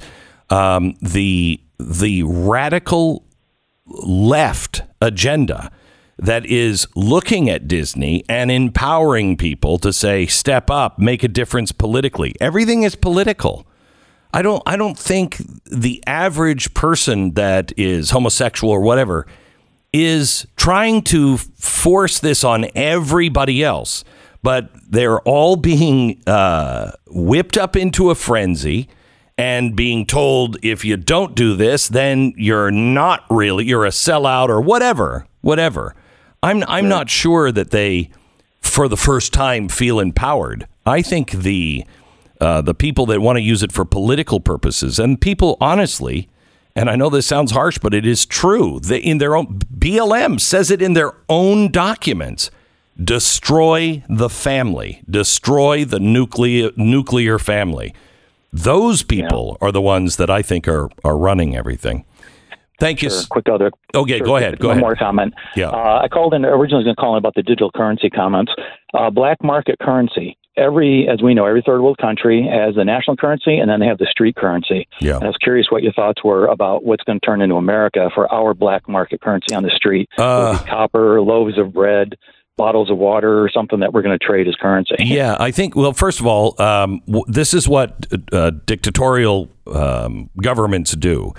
um, 0.49 0.95
the 1.01 1.61
the 1.79 2.23
radical 2.23 3.22
left 3.93 4.81
agenda 5.01 5.71
that 6.17 6.45
is 6.45 6.87
looking 6.95 7.49
at 7.49 7.67
Disney 7.67 8.23
and 8.29 8.51
empowering 8.51 9.37
people 9.37 9.77
to 9.79 9.91
say, 9.91 10.25
"Step 10.25 10.69
up, 10.69 10.99
make 10.99 11.23
a 11.23 11.27
difference 11.27 11.71
politically." 11.71 12.33
Everything 12.39 12.83
is 12.83 12.95
political. 12.95 13.65
I 14.33 14.41
don't 14.41 14.63
I 14.65 14.75
don't 14.75 14.97
think 14.97 15.37
the 15.65 16.03
average 16.07 16.73
person 16.73 17.33
that 17.33 17.71
is 17.77 18.09
homosexual 18.09 18.71
or 18.71 18.81
whatever 18.81 19.27
is 19.91 20.47
trying 20.55 21.03
to 21.03 21.37
force 21.37 22.19
this 22.19 22.43
on 22.43 22.65
everybody 22.73 23.63
else, 23.63 24.03
but 24.41 24.71
they're 24.89 25.19
all 25.21 25.55
being 25.55 26.21
uh, 26.25 26.91
whipped 27.07 27.57
up 27.57 27.75
into 27.75 28.09
a 28.09 28.15
frenzy 28.15 28.89
and 29.37 29.75
being 29.75 30.05
told 30.05 30.57
if 30.63 30.85
you 30.85 30.97
don't 30.97 31.35
do 31.35 31.55
this, 31.55 31.87
then 31.87 32.33
you're 32.37 32.71
not 32.71 33.25
really 33.29 33.65
you're 33.65 33.85
a 33.85 33.89
sellout 33.89 34.49
or 34.49 34.61
whatever, 34.61 35.27
whatever. 35.41 35.95
I'm 36.41 36.63
I'm 36.67 36.89
not 36.89 37.09
sure 37.09 37.51
that 37.51 37.71
they, 37.71 38.09
for 38.61 38.87
the 38.87 38.97
first 38.97 39.33
time, 39.33 39.69
feel 39.69 39.99
empowered. 39.99 40.67
I 40.85 41.01
think 41.01 41.31
the 41.31 41.85
uh, 42.43 42.61
the 42.61 42.75
people 42.75 43.05
that 43.05 43.21
want 43.21 43.37
to 43.37 43.41
use 43.41 43.63
it 43.63 43.71
for 43.71 43.85
political 43.85 44.39
purposes 44.39 44.99
and 44.99 45.21
people 45.21 45.55
honestly 45.61 46.27
and 46.75 46.89
i 46.89 46.95
know 46.95 47.09
this 47.09 47.25
sounds 47.25 47.51
harsh 47.51 47.77
but 47.77 47.93
it 47.93 48.05
is 48.05 48.25
true 48.25 48.81
they, 48.81 48.97
in 48.97 49.17
their 49.17 49.33
own 49.35 49.59
blm 49.59 50.37
says 50.41 50.69
it 50.69 50.81
in 50.81 50.93
their 50.93 51.13
own 51.29 51.71
documents 51.71 52.51
destroy 53.01 54.03
the 54.09 54.29
family 54.29 55.01
destroy 55.09 55.85
the 55.85 56.01
nuclear 56.01 56.71
nuclear 56.75 57.39
family 57.39 57.93
those 58.53 59.01
people 59.03 59.57
are 59.61 59.71
the 59.71 59.81
ones 59.81 60.17
that 60.17 60.29
i 60.29 60.41
think 60.41 60.67
are 60.67 60.87
are 61.03 61.17
running 61.17 61.55
everything 61.55 62.05
thank 62.79 63.01
you 63.01 63.09
Sure. 63.09 63.21
Quick 63.29 63.49
other. 63.49 63.71
Okay, 63.95 64.17
sure, 64.19 64.25
go 64.27 64.35
ahead, 64.37 64.59
go 64.59 64.67
one 64.67 64.77
ahead. 64.77 64.81
more 64.81 64.95
comment. 64.95 65.33
Yeah. 65.55 65.69
Uh, 65.69 66.01
I 66.03 66.07
called 66.09 66.33
in 66.33 66.43
originally 66.43 66.83
going 66.83 66.95
to 66.95 66.99
call 66.99 67.13
in 67.15 67.17
about 67.17 67.33
the 67.35 67.41
digital 67.43 67.71
currency 67.71 68.09
comments. 68.09 68.51
Uh, 68.93 69.09
black 69.09 69.41
market 69.43 69.77
currency. 69.79 70.37
Every, 70.57 71.07
as 71.07 71.21
we 71.21 71.33
know, 71.33 71.45
every 71.45 71.61
third 71.65 71.81
world 71.81 71.97
country 71.97 72.45
has 72.51 72.75
the 72.75 72.83
national 72.83 73.15
currency, 73.17 73.57
and 73.57 73.69
then 73.69 73.79
they 73.79 73.85
have 73.87 73.99
the 73.99 74.07
street 74.09 74.35
currency. 74.35 74.87
Yeah. 74.99 75.15
And 75.15 75.23
I 75.23 75.27
was 75.27 75.37
curious 75.41 75.67
what 75.71 75.81
your 75.81 75.93
thoughts 75.93 76.23
were 76.23 76.45
about 76.47 76.83
what's 76.83 77.03
going 77.05 77.19
to 77.19 77.25
turn 77.25 77.41
into 77.41 77.55
America 77.55 78.09
for 78.13 78.31
our 78.33 78.53
black 78.53 78.89
market 78.89 79.21
currency 79.21 79.55
on 79.55 79.63
the 79.63 79.71
street. 79.71 80.09
Will 80.17 80.49
it 80.49 80.53
be 80.53 80.59
Uh, 80.59 80.63
copper, 80.65 81.21
loaves 81.21 81.57
of 81.57 81.73
bread, 81.73 82.15
bottles 82.57 82.89
of 82.89 82.97
water, 82.97 83.43
or 83.43 83.49
something 83.49 83.79
that 83.79 83.93
we're 83.93 84.01
going 84.01 84.17
to 84.17 84.23
trade 84.23 84.47
as 84.47 84.55
currency. 84.55 84.95
Yeah, 84.99 85.35
I 85.39 85.51
think. 85.51 85.75
Well, 85.75 85.93
first 85.93 86.19
of 86.19 86.27
all, 86.27 86.61
um, 86.61 87.01
w- 87.07 87.25
this 87.27 87.53
is 87.53 87.67
what 87.67 88.05
uh, 88.31 88.51
dictatorial 88.65 89.49
um, 89.67 90.29
governments 90.41 90.95
do. 90.95 91.33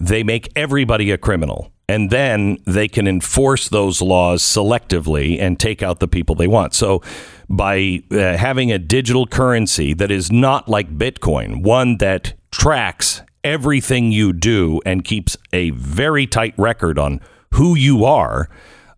They 0.00 0.22
make 0.22 0.50
everybody 0.56 1.10
a 1.10 1.18
criminal, 1.18 1.72
and 1.88 2.10
then 2.10 2.58
they 2.66 2.88
can 2.88 3.06
enforce 3.06 3.68
those 3.68 4.02
laws 4.02 4.42
selectively 4.42 5.40
and 5.40 5.58
take 5.58 5.82
out 5.82 6.00
the 6.00 6.08
people 6.08 6.34
they 6.34 6.48
want. 6.48 6.74
So, 6.74 7.00
by 7.48 8.02
uh, 8.10 8.36
having 8.36 8.72
a 8.72 8.78
digital 8.78 9.26
currency 9.26 9.94
that 9.94 10.10
is 10.10 10.32
not 10.32 10.68
like 10.68 10.98
Bitcoin, 10.98 11.62
one 11.62 11.98
that 11.98 12.34
tracks 12.50 13.22
everything 13.44 14.10
you 14.10 14.32
do 14.32 14.80
and 14.84 15.04
keeps 15.04 15.36
a 15.52 15.70
very 15.70 16.26
tight 16.26 16.54
record 16.58 16.98
on 16.98 17.20
who 17.54 17.76
you 17.76 18.04
are. 18.04 18.50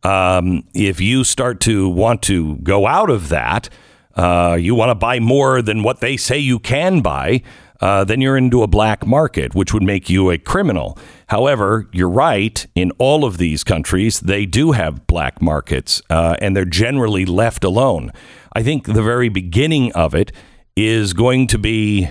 Um, 0.03 0.65
if 0.75 1.01
you 1.01 1.25
start 1.25 1.61
to 1.63 1.89
want 1.89 2.23
to 2.23 2.57
go 2.59 2.87
out 2.87 3.11
of 3.11 3.29
that, 3.31 3.69
uh, 4.15 4.57
you 4.59 4.75
want 4.75 4.91
to 4.91 4.95
buy 4.95 5.21
more 5.21 5.63
than 5.63 5.83
what 5.83 6.01
they 6.01 6.17
say 6.17 6.39
you 6.39 6.59
can 6.59 7.01
buy, 7.01 7.43
uh, 7.81 8.05
then 8.05 8.21
you're 8.21 8.37
into 8.37 8.63
a 8.63 8.67
black 8.67 9.07
market, 9.07 9.55
which 9.55 9.73
would 9.73 9.83
make 9.83 10.11
you 10.11 10.31
a 10.31 10.39
criminal. 10.39 10.99
However, 11.29 11.89
you're 11.93 12.09
right. 12.09 12.67
In 12.75 12.91
all 12.99 13.25
of 13.25 13.39
these 13.39 13.63
countries, 13.63 14.21
they 14.21 14.47
do 14.47 14.73
have 14.73 15.07
black 15.07 15.41
markets, 15.41 16.03
uh, 16.11 16.37
and 16.41 16.57
they're 16.57 16.65
generally 16.65 17.25
left 17.25 17.63
alone. 17.63 18.11
I 18.53 18.63
think 18.63 18.87
the 18.87 19.03
very 19.03 19.29
beginning 19.29 19.93
of 19.93 20.15
it 20.15 20.33
is 20.77 21.13
going 21.13 21.47
to 21.49 21.59
be 21.59 22.09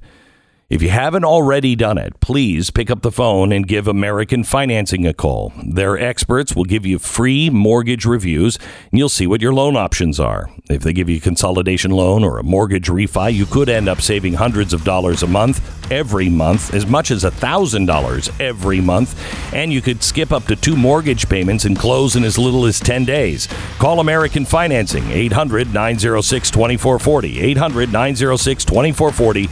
If 0.68 0.82
you 0.82 0.90
haven't 0.90 1.26
already 1.26 1.76
done 1.76 2.00
it, 2.00 2.20
please 2.22 2.72
pick 2.72 2.90
up 2.90 3.04
the 3.04 3.12
phone 3.12 3.52
and 3.52 3.68
give 3.68 3.88
American 3.88 4.44
Financing 4.44 5.06
a 5.06 5.14
call. 5.14 5.54
Their 5.64 5.96
experts 5.96 6.56
will 6.56 6.64
give 6.64 6.88
you 6.88 6.98
free 6.98 7.52
mortgage 7.52 8.04
reviews 8.04 8.58
and 8.92 8.98
you'll 8.98 9.10
see 9.10 9.28
what 9.28 9.44
your 9.44 9.54
loan 9.54 9.78
options 9.78 10.20
are. 10.20 10.50
If 10.68 10.82
they 10.82 10.92
give 10.92 11.08
you 11.08 11.18
a 11.18 11.20
consolidation 11.20 11.92
loan 11.92 12.24
or 12.24 12.40
a 12.40 12.44
mortgage 12.44 12.88
refi, 12.88 13.32
you 13.32 13.46
could 13.46 13.70
end 13.70 13.88
up 13.88 14.02
saving 14.02 14.34
hundreds 14.34 14.74
of 14.74 14.84
dollars 14.84 15.22
a 15.22 15.28
month, 15.28 15.62
every 15.92 16.30
month, 16.30 16.74
as 16.74 16.88
much 16.88 17.12
as 17.12 17.24
$1,000 17.24 18.42
every 18.42 18.82
month, 18.82 19.54
and 19.54 19.72
you 19.72 19.82
could 19.82 20.02
skip 20.02 20.32
up 20.32 20.46
to 20.46 20.56
two 20.56 20.76
mortgage 20.76 21.30
payments 21.30 21.66
and 21.66 21.78
close 21.78 22.16
in 22.16 22.24
as 22.24 22.40
little 22.40 22.66
as 22.66 22.80
10 22.80 23.06
days. 23.06 23.48
Call 23.78 24.00
American 24.00 24.46
Financing, 24.46 25.08
800 25.12 25.72
906 25.76 26.50
2440. 26.50 27.40
800 27.40 27.92
906 27.94 28.66
2440. 28.66 29.48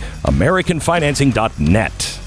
AmericanFinancing.net. 1.03 2.19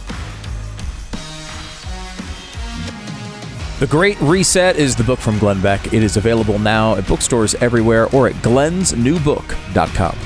The 3.78 3.86
Great 3.86 4.18
Reset 4.20 4.76
is 4.76 4.96
the 4.96 5.04
book 5.04 5.18
from 5.18 5.38
Glenn 5.38 5.60
Beck. 5.60 5.92
It 5.92 6.02
is 6.02 6.16
available 6.16 6.58
now 6.58 6.94
at 6.96 7.06
bookstores 7.06 7.54
everywhere 7.56 8.06
or 8.14 8.26
at 8.28 8.34
glensnewbook.com. 8.36 10.16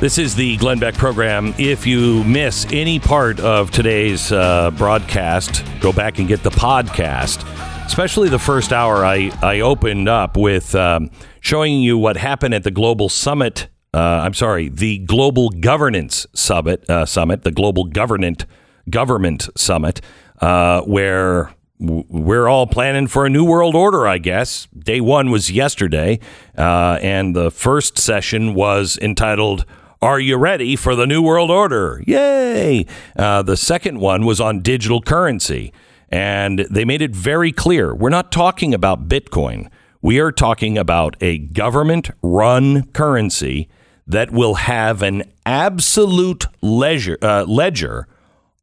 This 0.00 0.18
is 0.18 0.34
the 0.34 0.56
Glenn 0.58 0.78
Beck 0.78 0.94
program. 0.94 1.54
If 1.58 1.86
you 1.86 2.22
miss 2.24 2.66
any 2.70 2.98
part 2.98 3.40
of 3.40 3.70
today's 3.70 4.30
uh, 4.30 4.70
broadcast, 4.72 5.64
go 5.80 5.92
back 5.92 6.18
and 6.18 6.28
get 6.28 6.42
the 6.42 6.50
podcast. 6.50 7.44
Especially 7.86 8.28
the 8.28 8.38
first 8.38 8.72
hour, 8.72 9.06
I, 9.06 9.30
I 9.40 9.60
opened 9.60 10.08
up 10.08 10.36
with 10.36 10.74
um, 10.74 11.10
showing 11.40 11.80
you 11.80 11.96
what 11.96 12.18
happened 12.18 12.52
at 12.52 12.62
the 12.62 12.70
Global 12.70 13.08
Summit. 13.08 13.68
Uh, 13.94 13.98
I'm 13.98 14.34
sorry, 14.34 14.68
the 14.68 14.98
Global 14.98 15.48
Governance 15.48 16.26
Summit, 16.34 16.88
uh, 16.90 17.06
Summit, 17.06 17.42
the 17.42 17.50
Global 17.52 17.84
Government 17.84 18.44
Government 18.90 19.48
Summit, 19.56 20.02
uh, 20.42 20.82
where 20.82 21.54
we're 21.78 22.48
all 22.48 22.66
planning 22.66 23.06
for 23.06 23.24
a 23.24 23.30
new 23.30 23.44
world 23.44 23.74
order, 23.74 24.06
I 24.06 24.18
guess. 24.18 24.66
Day 24.76 25.00
one 25.00 25.30
was 25.30 25.50
yesterday, 25.50 26.20
uh, 26.58 26.98
and 27.00 27.34
the 27.34 27.50
first 27.50 27.96
session 27.96 28.54
was 28.54 28.98
entitled 29.00 29.64
are 30.02 30.20
you 30.20 30.36
ready 30.36 30.76
for 30.76 30.94
the 30.94 31.06
New 31.06 31.22
World 31.22 31.50
Order? 31.50 32.02
Yay! 32.06 32.84
Uh, 33.16 33.40
the 33.40 33.56
second 33.56 33.98
one 33.98 34.26
was 34.26 34.42
on 34.42 34.60
digital 34.60 35.00
currency. 35.00 35.72
And 36.08 36.60
they 36.70 36.84
made 36.84 37.02
it 37.02 37.14
very 37.14 37.52
clear 37.52 37.94
we're 37.94 38.10
not 38.10 38.30
talking 38.30 38.72
about 38.74 39.08
Bitcoin. 39.08 39.70
We 40.02 40.20
are 40.20 40.32
talking 40.32 40.78
about 40.78 41.16
a 41.20 41.38
government 41.38 42.10
run 42.22 42.86
currency 42.92 43.68
that 44.06 44.30
will 44.30 44.54
have 44.54 45.02
an 45.02 45.24
absolute 45.44 46.46
ledger, 46.62 47.18
uh, 47.22 47.44
ledger 47.44 48.06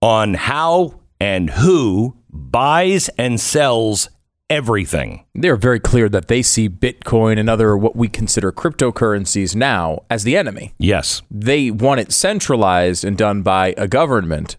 on 0.01 0.35
how 0.35 1.01
and 1.19 1.49
who 1.49 2.17
buys 2.29 3.09
and 3.17 3.39
sells 3.39 4.09
everything. 4.49 5.25
They're 5.33 5.55
very 5.55 5.79
clear 5.79 6.09
that 6.09 6.27
they 6.27 6.41
see 6.41 6.69
Bitcoin 6.69 7.39
and 7.39 7.49
other 7.49 7.75
what 7.75 7.95
we 7.95 8.07
consider 8.07 8.51
cryptocurrencies 8.51 9.55
now 9.55 10.03
as 10.09 10.23
the 10.23 10.37
enemy. 10.37 10.73
Yes. 10.77 11.21
They 11.31 11.71
want 11.71 12.01
it 12.01 12.11
centralized 12.11 13.03
and 13.03 13.17
done 13.17 13.41
by 13.41 13.73
a 13.77 13.87
government. 13.87 14.57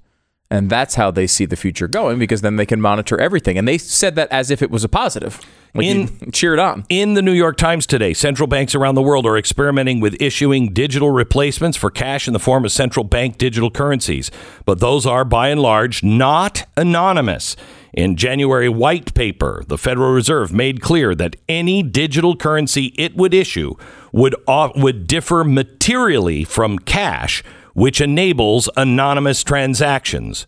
And 0.50 0.70
that's 0.70 0.94
how 0.94 1.10
they 1.10 1.26
see 1.26 1.46
the 1.46 1.56
future 1.56 1.88
going 1.88 2.18
because 2.18 2.42
then 2.42 2.56
they 2.56 2.66
can 2.66 2.80
monitor 2.80 3.18
everything. 3.18 3.58
And 3.58 3.66
they 3.66 3.78
said 3.78 4.14
that 4.16 4.30
as 4.30 4.50
if 4.50 4.62
it 4.62 4.70
was 4.70 4.84
a 4.84 4.88
positive. 4.88 5.40
Like 5.74 5.86
In- 5.86 6.30
cheered 6.30 6.60
on. 6.60 6.84
In 6.88 7.14
the 7.14 7.22
New 7.22 7.32
York 7.32 7.56
Times 7.56 7.86
today, 7.86 8.14
central 8.14 8.46
banks 8.46 8.74
around 8.74 8.94
the 8.94 9.02
world 9.02 9.26
are 9.26 9.36
experimenting 9.36 9.98
with 9.98 10.20
issuing 10.20 10.72
digital 10.72 11.10
replacements 11.10 11.76
for 11.76 11.90
cash 11.90 12.28
in 12.28 12.32
the 12.32 12.38
form 12.38 12.64
of 12.64 12.70
central 12.70 13.04
bank 13.04 13.38
digital 13.38 13.70
currencies. 13.70 14.30
But 14.64 14.78
those 14.78 15.06
are, 15.06 15.24
by 15.24 15.48
and 15.48 15.60
large, 15.60 16.04
not 16.04 16.64
anonymous. 16.76 17.56
In 17.92 18.14
January 18.16 18.68
white 18.68 19.14
paper, 19.14 19.64
the 19.66 19.78
Federal 19.78 20.12
Reserve 20.12 20.52
made 20.52 20.80
clear 20.80 21.14
that 21.14 21.36
any 21.48 21.82
digital 21.82 22.36
currency 22.36 22.86
it 22.98 23.16
would 23.16 23.32
issue 23.32 23.74
would 24.12 24.34
au- 24.46 24.72
would 24.76 25.06
differ 25.06 25.42
materially 25.42 26.44
from 26.44 26.78
cash, 26.78 27.42
which 27.74 28.00
enables 28.00 28.70
anonymous 28.76 29.44
transactions. 29.44 30.46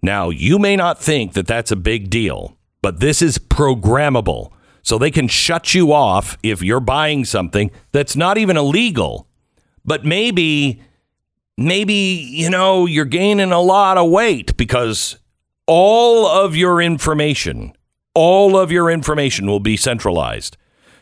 Now, 0.00 0.30
you 0.30 0.58
may 0.58 0.76
not 0.76 0.98
think 0.98 1.32
that 1.32 1.46
that's 1.46 1.72
a 1.72 1.76
big 1.76 2.08
deal, 2.08 2.56
but 2.82 3.00
this 3.00 3.20
is 3.20 3.38
programmable. 3.38 4.52
So 4.82 4.96
they 4.96 5.10
can 5.10 5.28
shut 5.28 5.74
you 5.74 5.92
off 5.92 6.38
if 6.42 6.62
you're 6.62 6.80
buying 6.80 7.24
something 7.24 7.70
that's 7.92 8.16
not 8.16 8.38
even 8.38 8.56
illegal, 8.56 9.26
but 9.84 10.04
maybe 10.04 10.80
maybe 11.56 11.92
you 11.94 12.48
know 12.48 12.86
you're 12.86 13.04
gaining 13.04 13.52
a 13.52 13.60
lot 13.60 13.98
of 13.98 14.10
weight 14.10 14.56
because 14.56 15.18
all 15.66 16.26
of 16.26 16.56
your 16.56 16.80
information, 16.80 17.74
all 18.14 18.56
of 18.56 18.72
your 18.72 18.90
information 18.90 19.46
will 19.46 19.60
be 19.60 19.76
centralized. 19.76 20.56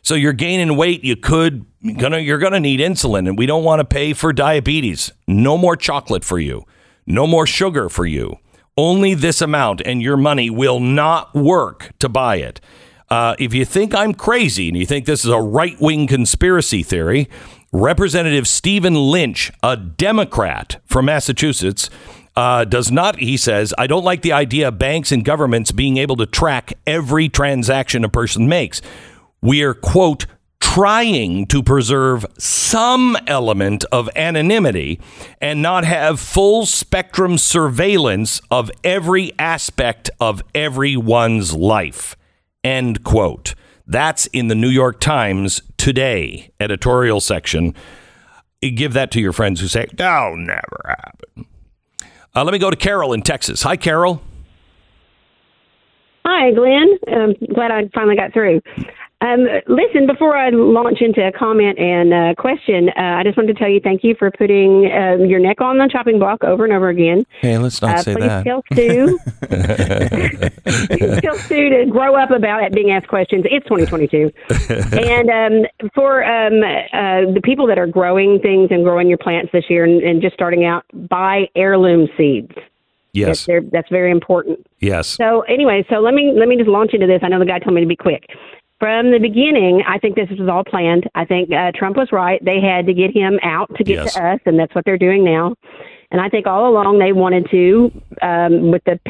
So 0.07 0.15
you're 0.15 0.35
gaining 0.35 0.77
weight, 0.77 1.03
you 1.03 1.17
could 1.17 1.67
gonna 1.97 2.19
you're 2.19 2.39
gonna 2.39 2.61
need 2.61 2.79
insulin 2.79 3.27
and 3.29 3.37
we 3.37 3.45
don't 3.45 3.65
want 3.65 3.81
to 3.81 3.85
pay 3.85 4.13
for 4.13 4.33
diabetes. 4.33 5.11
No 5.27 5.59
more 5.59 5.75
chocolate 5.75 6.23
for 6.23 6.39
you. 6.39 6.65
No 7.09 7.27
more 7.27 7.45
sugar 7.45 7.89
for 7.89 8.07
you. 8.07 8.37
Only 8.77 9.15
this 9.15 9.41
amount 9.41 9.83
and 9.85 10.01
your 10.01 10.17
money 10.17 10.49
will 10.49 10.79
not 10.79 11.35
work 11.35 11.91
to 11.99 12.09
buy 12.09 12.37
it. 12.37 12.61
Uh, 13.11 13.35
if 13.41 13.53
you 13.53 13.65
think 13.65 13.97
I'm 13.97 14.15
crazy 14.15 14.69
and 14.69 14.77
you 14.77 14.87
think 14.87 15.07
this 15.07 15.25
is 15.25 15.31
a 15.33 15.41
right 15.41 15.77
wing 15.81 16.07
conspiracy 16.07 16.85
theory, 16.85 17.29
Representative 17.73 18.47
Stephen 18.47 18.95
Lynch, 18.95 19.51
a 19.65 19.77
Democrat 19.77 20.81
from 20.87 21.07
Massachusetts, 21.07 21.91
uh, 22.37 22.65
does 22.65 22.93
not, 22.93 23.19
he 23.19 23.37
says, 23.37 23.75
I 23.77 23.89
don't 23.89 24.05
like 24.05 24.23
the 24.23 24.33
idea 24.33 24.69
of 24.69 24.79
banks 24.79 25.11
and 25.11 25.25
governments 25.25 25.73
being 25.73 25.97
able 25.97 26.15
to 26.17 26.27
track 26.27 26.75
every 26.87 27.29
transaction 27.29 28.05
a 28.05 28.09
person 28.09 28.49
makes. 28.49 28.81
We 29.41 29.63
are, 29.63 29.75
quote, 29.75 30.27
trying 30.61 31.47
to 31.47 31.63
preserve 31.63 32.27
some 32.39 33.17
element 33.27 33.85
of 33.93 34.11
anonymity 34.17 35.01
and 35.41 35.63
not 35.63 35.85
have 35.85 36.21
full 36.21 36.67
spectrum 36.67 37.39
surveillance 37.39 38.41
of 38.51 38.71
every 38.85 39.33
aspect 39.39 40.11
of 40.21 40.43
everyone's 40.55 41.55
life. 41.55 42.17
End 42.65 43.05
quote. 43.05 43.55
That's 43.87 44.27
in 44.27 44.49
the 44.49 44.55
New 44.55 44.69
York 44.69 45.01
Times 45.01 45.63
today 45.79 46.51
editorial 46.59 47.21
section. 47.21 47.75
Give 48.61 48.93
that 48.95 49.11
to 49.13 49.21
your 49.21 49.33
friends 49.33 49.61
who 49.61 49.69
say, 49.69 49.87
that'll 49.95 50.37
never 50.37 50.85
happen." 50.85 51.47
Uh, 52.35 52.45
let 52.45 52.53
me 52.53 52.59
go 52.59 52.71
to 52.71 52.77
Carol 52.77 53.15
in 53.15 53.23
Texas. 53.23 53.63
Hi, 53.63 53.77
Carol. 53.77 54.21
Hi, 56.27 56.51
Glenn. 56.51 56.99
I'm 57.09 57.35
glad 57.55 57.71
I 57.71 57.89
finally 57.95 58.17
got 58.17 58.33
through. 58.35 58.61
Um, 59.23 59.47
listen, 59.67 60.07
before 60.07 60.37
I 60.37 60.51
launch 60.51 61.01
into 61.01 61.27
a 61.27 61.33
comment 61.33 61.79
and 61.79 62.13
uh, 62.13 62.35
question, 62.37 62.91
uh, 62.91 63.01
I 63.01 63.23
just 63.25 63.39
wanted 63.39 63.55
to 63.55 63.59
tell 63.59 63.69
you 63.71 63.81
thank 63.81 64.05
you 64.05 64.15
for 64.19 64.31
putting 64.31 64.91
uh, 64.93 65.17
your 65.25 65.39
neck 65.39 65.63
on 65.63 65.79
the 65.79 65.89
chopping 65.91 66.19
block 66.19 66.45
over 66.45 66.65
and 66.65 66.73
over 66.75 66.91
again. 66.91 67.25
Hey, 67.41 67.57
let's 67.57 67.81
not 67.81 67.97
Uh, 67.97 68.03
say 68.03 68.15
please 68.15 68.27
that. 68.29 68.45
tell 68.45 68.63
Stu, 68.75 69.19
tell 71.23 71.35
Stu 71.39 71.71
to 71.71 71.87
grow 71.91 72.15
up 72.15 72.31
about 72.31 72.63
it 72.63 72.75
being 72.75 72.91
asked 72.91 73.09
questions. 73.09 73.45
It's 73.51 73.67
2022, 73.67 74.31
and 74.99 75.31
um, 75.31 75.91
for 75.95 76.23
um, 76.23 76.63
uh, 76.63 77.33
the 77.33 77.41
people 77.43 77.67
that 77.69 77.79
are 77.79 77.87
growing 77.87 78.39
things 78.41 78.69
and 78.71 78.85
growing 78.85 79.09
your 79.09 79.19
plants 79.19 79.51
this 79.51 79.65
year 79.71 79.85
and, 79.85 80.03
and 80.03 80.21
just 80.21 80.35
starting 80.35 80.67
out, 80.67 80.85
buy 81.09 81.49
heirloom 81.57 82.07
seeds. 82.19 82.53
Yes. 83.13 83.47
That's, 83.47 83.65
that's 83.73 83.89
very 83.89 84.11
important. 84.11 84.67
Yes. 84.81 85.07
So 85.09 85.41
anyway, 85.43 85.87
so 85.89 86.01
let 86.01 86.13
me 86.13 86.35
let 86.37 86.49
me 86.49 86.57
just 86.59 86.69
launch 86.69 86.93
into 86.93 87.07
this. 87.07 87.21
I 87.23 87.29
know 87.29 87.39
the 87.39 87.47
guy 87.47 87.59
told 87.61 87.75
me 87.75 87.81
to 87.81 87.87
be 87.87 87.97
quick. 87.97 88.27
From 88.79 89.11
the 89.11 89.19
beginning, 89.19 89.83
I 89.87 89.99
think 89.99 90.17
this 90.17 90.29
was 90.39 90.49
all 90.49 90.63
planned. 90.63 91.09
I 91.15 91.25
think 91.25 91.51
uh, 91.51 91.73
Trump 91.75 91.97
was 91.97 92.09
right. 92.13 92.45
They 92.45 92.61
had 92.61 92.87
to 92.87 92.93
get 92.95 93.11
him 93.11 93.39
out 93.43 93.75
to 93.77 93.85
get 93.85 94.05
Yes. 94.05 94.15
to 94.15 94.23
us, 94.23 94.41
and 94.45 94.59
that's 94.59 94.75
what 94.75 94.85
they're 94.85 94.99
doing 94.99 95.25
now. 95.25 95.55
And 96.11 96.21
I 96.21 96.29
think 96.29 96.47
all 96.47 96.69
along 96.69 96.99
they 96.99 97.13
wanted 97.13 97.51
to, 97.51 97.91
um, 98.23 98.71
with 98.71 98.85
the 98.85 99.01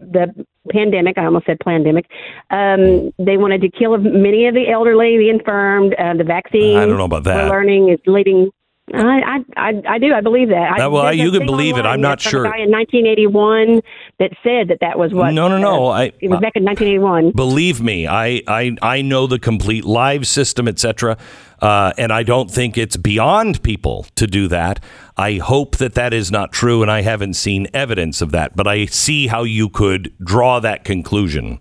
the 0.00 0.46
pandemic. 0.70 1.18
I 1.18 1.24
almost 1.24 1.46
said 1.46 1.58
pandemic. 1.60 2.06
Um, 2.50 3.12
they 3.18 3.36
wanted 3.36 3.60
to 3.62 3.68
kill 3.70 3.98
many 3.98 4.46
of 4.46 4.54
the 4.54 4.68
elderly, 4.70 5.18
the 5.18 5.28
infirmed. 5.28 5.94
Uh, 5.98 6.14
the 6.14 6.24
vaccine. 6.24 6.76
I 6.76 6.86
don't 6.86 6.96
know 6.96 7.04
about 7.04 7.24
that. 7.24 7.36
We're 7.44 7.50
learning 7.50 7.90
is 7.90 8.00
leading. 8.06 8.50
I, 8.94 8.98
I 8.98 9.44
I 9.56 9.82
I 9.88 9.98
do. 9.98 10.14
I 10.14 10.20
believe 10.20 10.48
that. 10.50 10.78
I, 10.78 10.86
well, 10.86 11.08
a 11.08 11.12
you 11.12 11.32
can 11.32 11.44
believe 11.44 11.76
it. 11.76 11.84
I'm 11.84 12.00
not 12.00 12.20
sure. 12.20 12.44
guy 12.44 12.58
in 12.58 12.70
1981 12.70 13.82
that 14.20 14.30
said 14.44 14.68
that 14.68 14.78
that 14.80 14.96
was 14.96 15.12
what. 15.12 15.32
No, 15.32 15.48
no, 15.48 15.58
no. 15.58 15.88
uh, 15.88 15.90
I- 15.90 16.12
it 16.20 16.30
was 16.30 16.40
back 16.40 16.54
in 16.54 16.64
1981. 16.64 17.32
Believe 17.32 17.82
me, 17.82 18.06
I, 18.06 18.42
I, 18.46 18.76
I 18.82 19.02
know 19.02 19.26
the 19.26 19.38
complete 19.40 19.84
live 19.84 20.26
system, 20.26 20.68
etc. 20.68 21.18
Uh, 21.60 21.92
and 21.98 22.12
I 22.12 22.22
don't 22.22 22.50
think 22.50 22.78
it's 22.78 22.96
beyond 22.96 23.62
people 23.62 24.06
to 24.14 24.26
do 24.26 24.46
that. 24.48 24.78
I 25.16 25.34
hope 25.36 25.78
that 25.78 25.94
that 25.94 26.12
is 26.12 26.30
not 26.30 26.52
true, 26.52 26.82
and 26.82 26.90
I 26.90 27.02
haven't 27.02 27.34
seen 27.34 27.66
evidence 27.74 28.20
of 28.22 28.30
that. 28.32 28.54
But 28.54 28.68
I 28.68 28.86
see 28.86 29.26
how 29.26 29.42
you 29.42 29.68
could 29.68 30.14
draw 30.22 30.60
that 30.60 30.84
conclusion. 30.84 31.60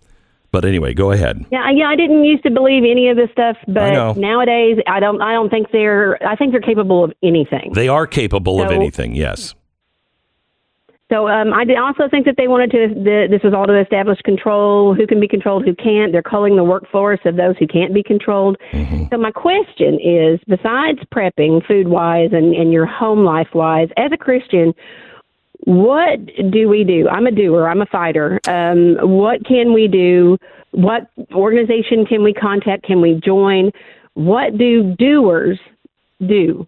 But 0.55 0.63
anyway, 0.63 0.93
go 0.93 1.11
ahead. 1.11 1.45
Yeah, 1.51 1.69
yeah. 1.69 1.89
I 1.89 1.97
didn't 1.97 2.23
used 2.23 2.43
to 2.43 2.49
believe 2.49 2.83
any 2.89 3.09
of 3.09 3.17
this 3.17 3.29
stuff, 3.33 3.57
but 3.67 4.15
nowadays 4.15 4.77
I 4.87 5.01
don't. 5.01 5.21
I 5.21 5.33
don't 5.33 5.49
think 5.49 5.67
they're. 5.73 6.17
I 6.25 6.37
think 6.37 6.53
they're 6.53 6.61
capable 6.61 7.03
of 7.03 7.11
anything. 7.21 7.73
They 7.73 7.89
are 7.89 8.07
capable 8.07 8.61
of 8.61 8.71
anything. 8.71 9.15
Yes. 9.15 9.53
So 11.11 11.27
um, 11.27 11.53
I 11.53 11.65
did 11.65 11.77
also 11.77 12.07
think 12.09 12.25
that 12.25 12.35
they 12.37 12.47
wanted 12.47 12.71
to. 12.71 12.87
The, 12.87 13.27
this 13.29 13.43
was 13.43 13.53
all 13.53 13.67
to 13.67 13.77
establish 13.77 14.17
control. 14.21 14.95
Who 14.95 15.05
can 15.05 15.19
be 15.19 15.27
controlled? 15.27 15.65
Who 15.65 15.75
can't? 15.75 16.13
They're 16.13 16.23
culling 16.23 16.55
the 16.55 16.63
workforce 16.63 17.19
of 17.25 17.35
those 17.35 17.57
who 17.59 17.67
can't 17.67 17.93
be 17.93 18.01
controlled. 18.01 18.55
So 19.11 19.17
my 19.17 19.31
question 19.31 19.99
is: 20.01 20.39
besides 20.47 20.99
prepping, 21.13 21.67
food 21.67 21.89
wise, 21.89 22.29
and, 22.31 22.55
and 22.55 22.71
your 22.71 22.85
home 22.85 23.25
life 23.25 23.49
wise, 23.53 23.89
as 23.97 24.13
a 24.13 24.17
Christian, 24.17 24.73
what 25.59 26.19
do 26.51 26.69
we 26.69 26.83
do? 26.83 27.07
I'm 27.09 27.27
a 27.27 27.31
doer. 27.31 27.67
I'm 27.67 27.81
a 27.81 27.85
fighter. 27.85 28.39
Um, 28.47 28.97
what 29.01 29.45
can 29.45 29.73
we 29.73 29.87
do? 29.87 30.37
What 30.71 31.09
organization 31.33 32.05
can 32.05 32.23
we 32.23 32.33
contact? 32.33 32.83
Can 32.83 33.01
we 33.01 33.19
join? 33.23 33.71
What 34.13 34.57
do 34.57 34.95
doers 34.97 35.59
do? 36.25 36.67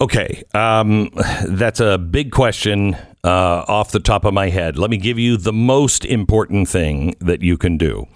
Okay, 0.00 0.42
um, 0.54 1.10
that's 1.46 1.80
a 1.80 1.98
big 1.98 2.32
question 2.32 2.96
uh, 3.22 3.64
off 3.68 3.90
the 3.90 4.00
top 4.00 4.24
of 4.24 4.32
my 4.32 4.48
head. 4.48 4.78
Let 4.78 4.90
me 4.90 4.96
give 4.96 5.18
you 5.18 5.36
the 5.36 5.52
most 5.52 6.06
important 6.06 6.68
thing 6.68 7.14
that 7.20 7.42
you 7.42 7.58
can 7.58 7.76
do. 7.76 8.06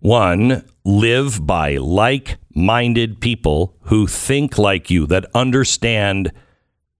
One, 0.00 0.64
live 0.84 1.46
by 1.46 1.76
like 1.76 2.36
minded 2.54 3.20
people 3.20 3.74
who 3.84 4.06
think 4.06 4.58
like 4.58 4.90
you, 4.90 5.06
that 5.06 5.26
understand 5.34 6.32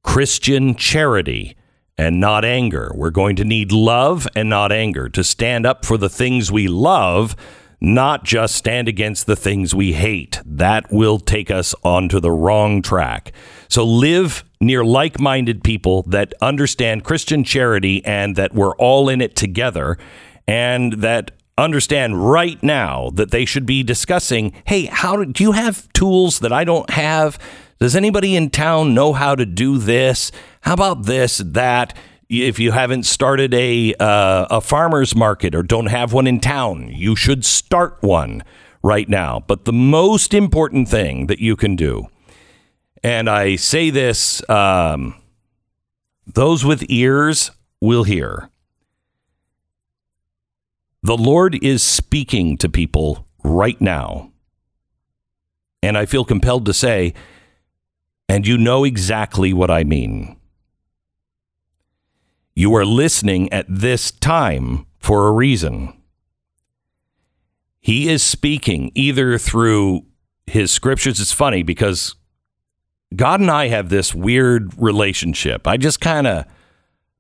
Christian 0.03 0.75
charity 0.75 1.57
and 2.01 2.19
not 2.19 2.47
anger. 2.47 2.91
We're 2.95 3.11
going 3.11 3.37
to 3.37 3.45
need 3.45 3.73
love 3.73 4.27
and 4.35 4.49
not 4.49 4.73
anger 4.73 5.11
to 5.11 5.23
stand 5.23 5.67
up 5.67 5.85
for 5.85 5.99
the 5.99 6.09
things 6.09 6.51
we 6.51 6.67
love, 6.67 7.37
not 7.79 8.25
just 8.25 8.55
stand 8.55 8.89
against 8.89 9.27
the 9.27 9.37
things 9.37 9.75
we 9.75 9.93
hate. 9.93 10.41
That 10.47 10.91
will 10.91 11.19
take 11.19 11.51
us 11.51 11.75
onto 11.85 12.19
the 12.19 12.31
wrong 12.31 12.81
track. 12.81 13.33
So 13.69 13.85
live 13.85 14.45
near 14.63 14.83
like 14.83 15.21
minded 15.21 15.63
people 15.63 16.03
that 16.05 16.33
understand 16.41 17.05
Christian 17.05 17.45
charity 17.45 18.03
and 18.07 18.35
that 18.35 18.55
we're 18.55 18.77
all 18.77 19.11
in 19.11 19.21
it 19.21 19.37
together 19.37 19.99
and 20.49 20.95
that 20.95 21.33
understand 21.59 22.31
right 22.31 22.63
now 22.63 23.11
that 23.11 23.31
they 23.31 23.45
should 23.45 23.67
be 23.67 23.83
discussing 23.83 24.55
hey 24.65 24.87
how 24.87 25.17
do, 25.17 25.27
do 25.27 25.45
you 25.45 25.53
have 25.53 25.93
tools 25.93 26.39
that 26.39 26.55
i 26.55 26.65
don't 26.65 26.89
have 26.89 27.39
does 27.79 27.95
anybody 27.95 28.35
in 28.35 28.49
town 28.49 28.95
know 28.95 29.13
how 29.13 29.35
to 29.35 29.45
do 29.45 29.77
this 29.77 30.33
how 30.63 30.75
about 30.75 31.05
this 31.05 31.39
that 31.39 31.97
if 32.29 32.59
you 32.59 32.73
haven't 32.73 33.05
started 33.05 33.53
a 33.55 33.95
uh, 33.95 34.47
a 34.51 34.61
farmers 34.61 35.15
market 35.15 35.55
or 35.55 35.63
don't 35.63 35.87
have 35.87 36.13
one 36.13 36.27
in 36.27 36.41
town 36.41 36.89
you 36.89 37.17
should 37.17 37.45
start 37.45 37.99
one 38.01 38.43
right 38.83 39.09
now 39.09 39.43
but 39.47 39.65
the 39.65 39.73
most 39.73 40.33
important 40.33 40.89
thing 40.89 41.27
that 41.27 41.39
you 41.39 41.57
can 41.57 41.77
do 41.77 42.07
and 43.03 43.29
i 43.29 43.57
say 43.57 43.91
this 43.91 44.49
um, 44.49 45.15
those 46.27 46.65
with 46.65 46.85
ears 46.89 47.51
will 47.81 48.05
hear 48.05 48.51
the 51.03 51.17
Lord 51.17 51.59
is 51.63 51.83
speaking 51.83 52.59
to 52.59 52.69
people 52.69 53.27
right 53.43 53.81
now. 53.81 54.33
And 55.83 55.97
I 55.97 56.05
feel 56.05 56.27
compelled 56.27 56.67
to 56.67 56.75
say, 56.75 57.15
and 58.29 58.47
you 58.47 58.59
know 58.59 58.85
exactly 58.85 59.53
what 59.53 59.71
I 59.71 59.83
mean. 59.83 60.37
You 62.55 62.75
are 62.75 62.85
listening 62.85 63.53
at 63.53 63.67
this 63.69 64.11
time 64.11 64.87
for 64.99 65.29
a 65.29 65.33
reason. 65.33 65.95
He 67.81 68.09
is 68.09 68.23
speaking 68.23 68.93
either 68.95 69.39
through 69.39 70.07
his 70.47 70.71
scriptures. 70.71 71.21
It's 71.21 71.33
funny 71.33 71.63
because 71.63 72.15
God 73.17 73.41
and 73.41 73.51
I 73.51 73.69
have 73.69 73.89
this 73.89 74.15
weird 74.15 74.73
relationship. 74.77 75.67
I 75.67 75.77
just 75.77 76.01
kind 76.01 76.27
of 76.27 76.45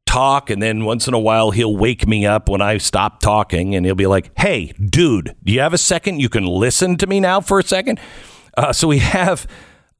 talk 0.06 0.50
and 0.50 0.60
then 0.60 0.84
once 0.84 1.06
in 1.06 1.14
a 1.14 1.18
while 1.18 1.52
he'll 1.52 1.76
wake 1.76 2.06
me 2.06 2.26
up 2.26 2.48
when 2.48 2.60
I 2.60 2.78
stop 2.78 3.20
talking 3.20 3.74
and 3.74 3.86
he'll 3.86 3.94
be 3.94 4.08
like, 4.08 4.32
"Hey, 4.36 4.72
dude, 4.72 5.36
do 5.44 5.52
you 5.52 5.60
have 5.60 5.72
a 5.72 5.78
second? 5.78 6.20
You 6.20 6.28
can 6.28 6.44
listen 6.44 6.96
to 6.96 7.06
me 7.06 7.20
now 7.20 7.40
for 7.40 7.60
a 7.60 7.62
second? 7.62 8.00
Uh, 8.56 8.72
so 8.72 8.88
we 8.88 8.98
have 8.98 9.46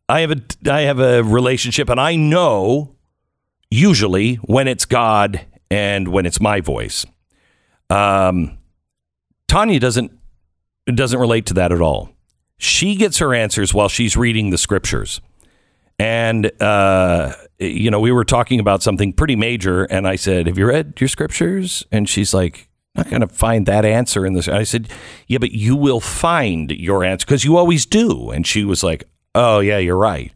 I 0.09 0.21
have 0.21 0.33
a 0.33 0.71
I 0.71 0.81
have 0.83 0.99
a 0.99 1.23
relationship 1.23 1.89
and 1.89 2.01
I 2.01 2.17
know 2.17 2.97
usually 3.71 4.37
when 4.37 4.69
it's 4.69 4.85
God 4.85 5.41
and 5.71 6.09
when 6.09 6.27
it's 6.27 6.41
my 6.41 6.61
voice. 6.61 7.07
Um, 7.89 8.59
Tanya 9.49 9.81
doesn't 9.81 10.13
doesn't 10.87 11.21
relate 11.21 11.47
to 11.47 11.55
that 11.55 11.73
at 11.73 11.81
all. 11.81 12.11
She 12.59 12.95
gets 12.97 13.19
her 13.19 13.35
answers 13.35 13.73
while 13.73 13.89
she's 13.89 14.17
reading 14.17 14.51
the 14.51 14.59
scriptures. 14.59 15.21
And, 15.99 16.51
uh, 16.63 17.35
you 17.59 17.91
know, 17.91 18.01
we 18.01 18.11
were 18.11 18.25
talking 18.25 18.59
about 18.59 18.83
something 18.83 19.13
pretty 19.13 19.37
major. 19.37 19.85
And 19.85 20.09
I 20.09 20.17
said, 20.17 20.47
Have 20.47 20.57
you 20.57 20.67
read 20.67 20.95
your 20.99 21.09
scriptures? 21.09 21.85
And 21.93 22.09
she's 22.09 22.33
like, 22.33 22.69
not 22.95 23.09
going 23.09 23.21
to 23.21 23.29
find 23.29 23.67
that 23.67 23.85
answer 23.85 24.27
in 24.27 24.33
this. 24.33 24.49
I 24.49 24.63
said, 24.63 24.89
Yeah, 25.27 25.39
but 25.39 25.53
you 25.53 25.77
will 25.77 26.01
find 26.01 26.71
your 26.71 27.05
answer 27.05 27.27
because 27.27 27.45
you 27.45 27.57
always 27.57 27.87
do. 27.87 28.31
And 28.31 28.47
she 28.47 28.65
was 28.65 28.83
like, 28.83 29.05
Oh, 29.35 29.61
yeah, 29.61 29.79
you're 29.79 29.97
right. 29.97 30.33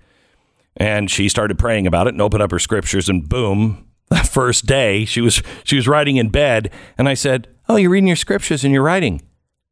And 0.76 1.10
she 1.10 1.28
started 1.28 1.58
praying 1.58 1.86
about 1.86 2.06
it 2.06 2.14
and 2.14 2.22
opened 2.22 2.42
up 2.42 2.50
her 2.50 2.58
scriptures, 2.58 3.08
and 3.08 3.28
boom, 3.28 3.86
the 4.10 4.16
first 4.16 4.66
day 4.66 5.04
she 5.04 5.20
was 5.20 5.42
she 5.62 5.76
was 5.76 5.88
writing 5.88 6.16
in 6.16 6.28
bed, 6.28 6.70
and 6.98 7.08
I 7.08 7.14
said, 7.14 7.48
"Oh, 7.68 7.76
you're 7.76 7.90
reading 7.90 8.08
your 8.08 8.16
scriptures 8.16 8.64
and 8.64 8.72
you're 8.72 8.82
writing. 8.82 9.22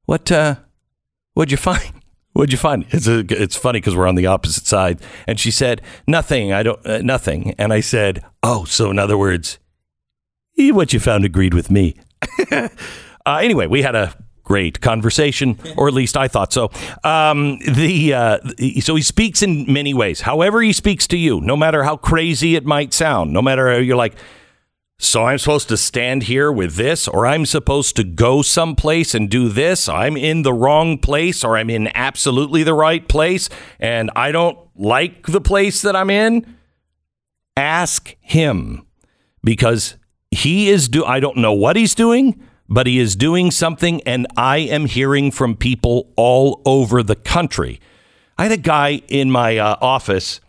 What 0.06 0.30
uh, 0.30 0.56
what'd 1.34 1.50
you 1.50 1.56
find? 1.72 1.92
What'd 2.34 2.52
you 2.52 2.58
find? 2.58 2.86
It's 2.88 3.06
a, 3.06 3.18
it's 3.28 3.56
funny 3.56 3.78
because 3.78 3.94
we're 3.94 4.06
on 4.06 4.14
the 4.14 4.26
opposite 4.26 4.66
side. 4.66 5.00
And 5.26 5.38
she 5.38 5.50
said, 5.50 5.82
"Nothing. 6.06 6.52
I 6.52 6.62
don't. 6.62 6.84
Uh, 6.86 6.98
nothing." 6.98 7.54
And 7.58 7.72
I 7.72 7.80
said, 7.80 8.24
"Oh, 8.42 8.64
so 8.64 8.90
in 8.90 8.98
other 8.98 9.18
words, 9.18 9.58
what 10.56 10.92
you 10.92 11.00
found 11.00 11.24
agreed 11.24 11.54
with 11.54 11.70
me." 11.70 11.96
uh, 12.52 12.68
anyway, 13.26 13.66
we 13.66 13.82
had 13.82 13.94
a 13.94 14.14
great 14.44 14.80
conversation, 14.80 15.58
or 15.76 15.88
at 15.88 15.94
least 15.94 16.16
I 16.16 16.28
thought 16.28 16.52
so. 16.52 16.70
Um, 17.04 17.58
the 17.58 18.14
uh, 18.14 18.38
so 18.80 18.94
he 18.94 19.02
speaks 19.02 19.42
in 19.42 19.72
many 19.72 19.94
ways. 19.94 20.22
However, 20.22 20.60
he 20.62 20.72
speaks 20.72 21.06
to 21.08 21.16
you, 21.16 21.40
no 21.40 21.56
matter 21.56 21.84
how 21.84 21.96
crazy 21.96 22.56
it 22.56 22.64
might 22.64 22.92
sound, 22.92 23.32
no 23.32 23.42
matter 23.42 23.70
how 23.70 23.78
you're 23.78 23.96
like. 23.96 24.14
So 24.98 25.24
I'm 25.24 25.38
supposed 25.38 25.68
to 25.70 25.76
stand 25.76 26.24
here 26.24 26.52
with 26.52 26.76
this, 26.76 27.08
or 27.08 27.26
I'm 27.26 27.44
supposed 27.44 27.96
to 27.96 28.04
go 28.04 28.40
someplace 28.40 29.16
and 29.16 29.28
do 29.28 29.48
this. 29.48 29.88
I'm 29.88 30.16
in 30.16 30.42
the 30.42 30.52
wrong 30.52 30.96
place, 30.98 31.42
or 31.42 31.56
I'm 31.56 31.70
in 31.70 31.88
absolutely 31.92 32.62
the 32.62 32.74
right 32.74 33.08
place, 33.08 33.48
and 33.80 34.12
I 34.14 34.30
don't 34.30 34.56
like 34.76 35.26
the 35.26 35.40
place 35.40 35.82
that 35.82 35.96
I'm 35.96 36.08
in. 36.08 36.56
Ask 37.56 38.14
him 38.20 38.86
because 39.42 39.96
he 40.30 40.70
is 40.70 40.88
do. 40.88 41.04
I 41.04 41.18
don't 41.18 41.36
know 41.38 41.52
what 41.52 41.74
he's 41.74 41.96
doing, 41.96 42.40
but 42.72 42.86
he 42.86 42.98
is 42.98 43.14
doing 43.14 43.50
something, 43.50 44.02
and 44.02 44.26
I 44.36 44.58
am 44.58 44.86
hearing 44.86 45.30
from 45.30 45.56
people 45.56 46.10
all 46.16 46.62
over 46.64 47.02
the 47.02 47.16
country. 47.16 47.80
I 48.38 48.44
had 48.44 48.52
a 48.52 48.56
guy 48.56 49.02
in 49.08 49.30
my 49.30 49.58
uh, 49.58 49.76
office 49.80 50.40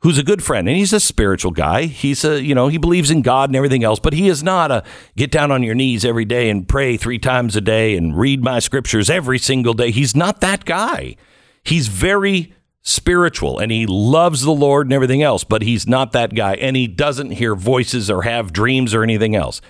who's 0.00 0.18
a 0.18 0.22
good 0.22 0.42
friend 0.42 0.68
and 0.68 0.76
he's 0.76 0.92
a 0.92 1.00
spiritual 1.00 1.52
guy. 1.52 1.84
He's 1.84 2.24
a, 2.24 2.42
you 2.42 2.54
know, 2.54 2.68
he 2.68 2.76
believes 2.76 3.10
in 3.10 3.22
God 3.22 3.48
and 3.48 3.56
everything 3.56 3.84
else, 3.84 4.00
but 4.00 4.12
he 4.12 4.28
is 4.28 4.42
not 4.42 4.70
a 4.70 4.84
get 5.16 5.30
down 5.30 5.50
on 5.50 5.62
your 5.62 5.74
knees 5.76 6.04
every 6.04 6.24
day 6.24 6.50
and 6.50 6.68
pray 6.68 6.96
three 6.96 7.18
times 7.18 7.56
a 7.56 7.60
day 7.60 7.96
and 7.96 8.18
read 8.18 8.42
my 8.42 8.58
scriptures 8.58 9.08
every 9.08 9.38
single 9.38 9.74
day. 9.74 9.92
He's 9.92 10.14
not 10.14 10.40
that 10.40 10.64
guy. 10.64 11.16
He's 11.64 11.86
very 11.86 12.52
spiritual 12.82 13.60
and 13.60 13.70
he 13.70 13.86
loves 13.86 14.42
the 14.42 14.50
Lord 14.50 14.88
and 14.88 14.92
everything 14.92 15.22
else, 15.22 15.44
but 15.44 15.62
he's 15.62 15.86
not 15.86 16.12
that 16.12 16.34
guy 16.34 16.54
and 16.56 16.76
he 16.76 16.88
doesn't 16.88 17.30
hear 17.30 17.54
voices 17.54 18.10
or 18.10 18.22
have 18.22 18.52
dreams 18.52 18.92
or 18.92 19.04
anything 19.04 19.36
else. 19.36 19.60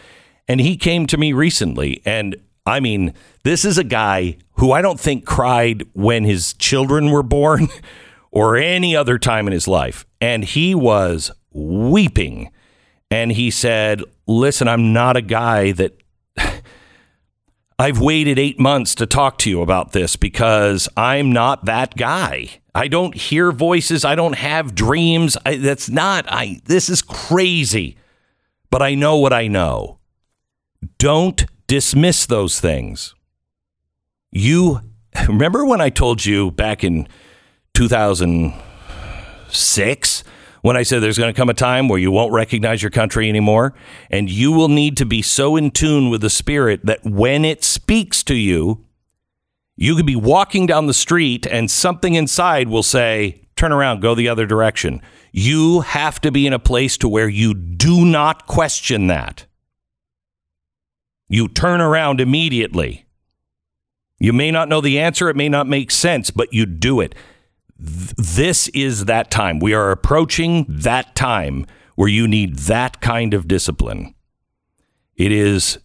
And 0.48 0.60
he 0.60 0.76
came 0.76 1.06
to 1.06 1.16
me 1.16 1.32
recently 1.32 2.02
and 2.04 2.36
I 2.64 2.80
mean, 2.80 3.14
this 3.42 3.64
is 3.64 3.76
a 3.76 3.84
guy 3.84 4.36
who 4.54 4.72
I 4.72 4.82
don't 4.82 5.00
think 5.00 5.24
cried 5.24 5.84
when 5.94 6.24
his 6.24 6.52
children 6.54 7.10
were 7.10 7.22
born 7.22 7.68
or 8.30 8.56
any 8.56 8.94
other 8.94 9.18
time 9.18 9.46
in 9.46 9.52
his 9.52 9.66
life. 9.66 10.04
And 10.20 10.44
he 10.44 10.74
was 10.74 11.30
weeping. 11.52 12.50
And 13.10 13.32
he 13.32 13.50
said, 13.50 14.02
Listen, 14.26 14.68
I'm 14.68 14.92
not 14.92 15.16
a 15.16 15.22
guy 15.22 15.72
that. 15.72 15.96
I've 17.78 17.98
waited 17.98 18.38
eight 18.38 18.60
months 18.60 18.94
to 18.96 19.06
talk 19.06 19.38
to 19.38 19.50
you 19.50 19.60
about 19.60 19.90
this 19.90 20.14
because 20.14 20.88
I'm 20.96 21.32
not 21.32 21.64
that 21.64 21.96
guy. 21.96 22.60
I 22.76 22.86
don't 22.86 23.14
hear 23.16 23.50
voices. 23.50 24.04
I 24.04 24.14
don't 24.14 24.36
have 24.36 24.76
dreams. 24.76 25.36
I, 25.44 25.56
that's 25.56 25.90
not, 25.90 26.24
I, 26.28 26.60
this 26.66 26.88
is 26.88 27.02
crazy. 27.02 27.96
But 28.70 28.82
I 28.82 28.94
know 28.94 29.16
what 29.16 29.32
I 29.32 29.48
know. 29.48 29.98
Don't 30.98 31.44
dismiss 31.66 32.26
those 32.26 32.60
things. 32.60 33.14
You 34.30 34.80
remember 35.28 35.64
when 35.64 35.80
I 35.80 35.88
told 35.90 36.24
you 36.24 36.50
back 36.50 36.84
in 36.84 37.08
2006 37.74 40.24
when 40.62 40.76
I 40.76 40.84
said 40.84 41.02
there's 41.02 41.18
going 41.18 41.32
to 41.32 41.36
come 41.36 41.48
a 41.48 41.54
time 41.54 41.88
where 41.88 41.98
you 41.98 42.12
won't 42.12 42.32
recognize 42.32 42.82
your 42.82 42.90
country 42.90 43.28
anymore? 43.28 43.74
And 44.10 44.30
you 44.30 44.52
will 44.52 44.68
need 44.68 44.96
to 44.98 45.04
be 45.04 45.22
so 45.22 45.56
in 45.56 45.72
tune 45.72 46.08
with 46.08 46.20
the 46.20 46.30
spirit 46.30 46.86
that 46.86 47.04
when 47.04 47.44
it 47.44 47.64
speaks 47.64 48.22
to 48.24 48.34
you 48.34 48.84
you 49.76 49.96
could 49.96 50.06
be 50.06 50.16
walking 50.16 50.66
down 50.66 50.86
the 50.86 50.94
street 50.94 51.46
and 51.46 51.70
something 51.70 52.14
inside 52.14 52.68
will 52.68 52.82
say 52.82 53.42
turn 53.56 53.72
around 53.72 54.00
go 54.00 54.14
the 54.14 54.28
other 54.28 54.46
direction. 54.46 55.00
You 55.32 55.80
have 55.80 56.20
to 56.20 56.30
be 56.30 56.46
in 56.46 56.52
a 56.52 56.58
place 56.58 56.96
to 56.98 57.08
where 57.08 57.28
you 57.28 57.54
do 57.54 58.04
not 58.04 58.46
question 58.46 59.06
that 59.06 59.46
you 61.32 61.48
turn 61.48 61.80
around 61.80 62.20
immediately 62.20 63.06
you 64.18 64.32
may 64.32 64.50
not 64.50 64.68
know 64.68 64.80
the 64.80 64.98
answer 64.98 65.28
it 65.28 65.36
may 65.36 65.48
not 65.48 65.66
make 65.66 65.90
sense 65.90 66.30
but 66.30 66.52
you 66.52 66.66
do 66.66 67.00
it 67.00 67.14
this 67.82 68.68
is 68.68 69.06
that 69.06 69.30
time. 69.30 69.58
We 69.58 69.74
are 69.74 69.90
approaching 69.90 70.66
that 70.68 71.16
time 71.16 71.66
where 71.96 72.08
you 72.08 72.28
need 72.28 72.56
that 72.60 73.00
kind 73.00 73.34
of 73.34 73.48
discipline. 73.48 74.14
It 75.16 75.32
is, 75.32 75.78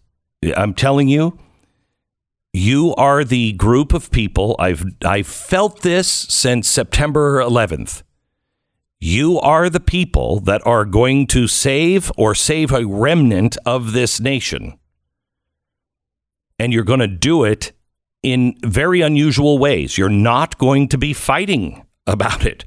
I'm 0.56 0.74
telling 0.74 1.08
you, 1.08 1.38
you 2.52 2.94
are 2.94 3.24
the 3.24 3.52
group 3.54 3.92
of 3.92 4.10
people. 4.10 4.54
I've 4.58 4.84
I've 5.04 5.26
felt 5.26 5.82
this 5.82 6.08
since 6.08 6.68
September 6.68 7.40
11th. 7.40 8.02
You 9.00 9.38
are 9.40 9.68
the 9.68 9.80
people 9.80 10.40
that 10.40 10.64
are 10.66 10.84
going 10.84 11.26
to 11.28 11.46
save 11.46 12.10
or 12.16 12.34
save 12.34 12.72
a 12.72 12.86
remnant 12.86 13.58
of 13.66 13.92
this 13.92 14.18
nation. 14.20 14.77
And 16.58 16.72
you're 16.72 16.84
going 16.84 17.00
to 17.00 17.06
do 17.06 17.44
it 17.44 17.72
in 18.22 18.56
very 18.64 19.00
unusual 19.00 19.58
ways. 19.58 19.96
You're 19.96 20.08
not 20.08 20.58
going 20.58 20.88
to 20.88 20.98
be 20.98 21.12
fighting 21.12 21.86
about 22.06 22.44
it. 22.44 22.64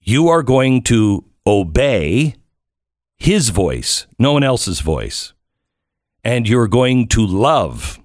You 0.00 0.28
are 0.28 0.42
going 0.42 0.82
to 0.84 1.24
obey 1.46 2.36
his 3.16 3.50
voice, 3.50 4.06
no 4.18 4.32
one 4.32 4.42
else's 4.42 4.80
voice. 4.80 5.34
And 6.24 6.48
you're 6.48 6.68
going 6.68 7.08
to 7.08 7.26
love 7.26 8.00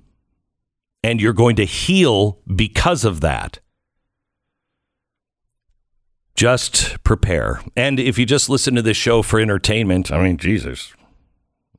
and 1.06 1.22
you're 1.22 1.34
going 1.34 1.56
to 1.58 1.66
heal 1.66 2.40
because 2.56 3.06
of 3.06 3.22
that. 3.22 3.60
Just 6.34 7.04
prepare. 7.04 7.62
And 7.76 8.00
if 8.00 8.18
you 8.18 8.26
just 8.26 8.50
listen 8.50 8.74
to 8.74 8.82
this 8.82 8.98
show 8.98 9.22
for 9.22 9.40
entertainment, 9.40 10.12
I 10.12 10.24
mean, 10.24 10.38
Jesus, 10.38 10.95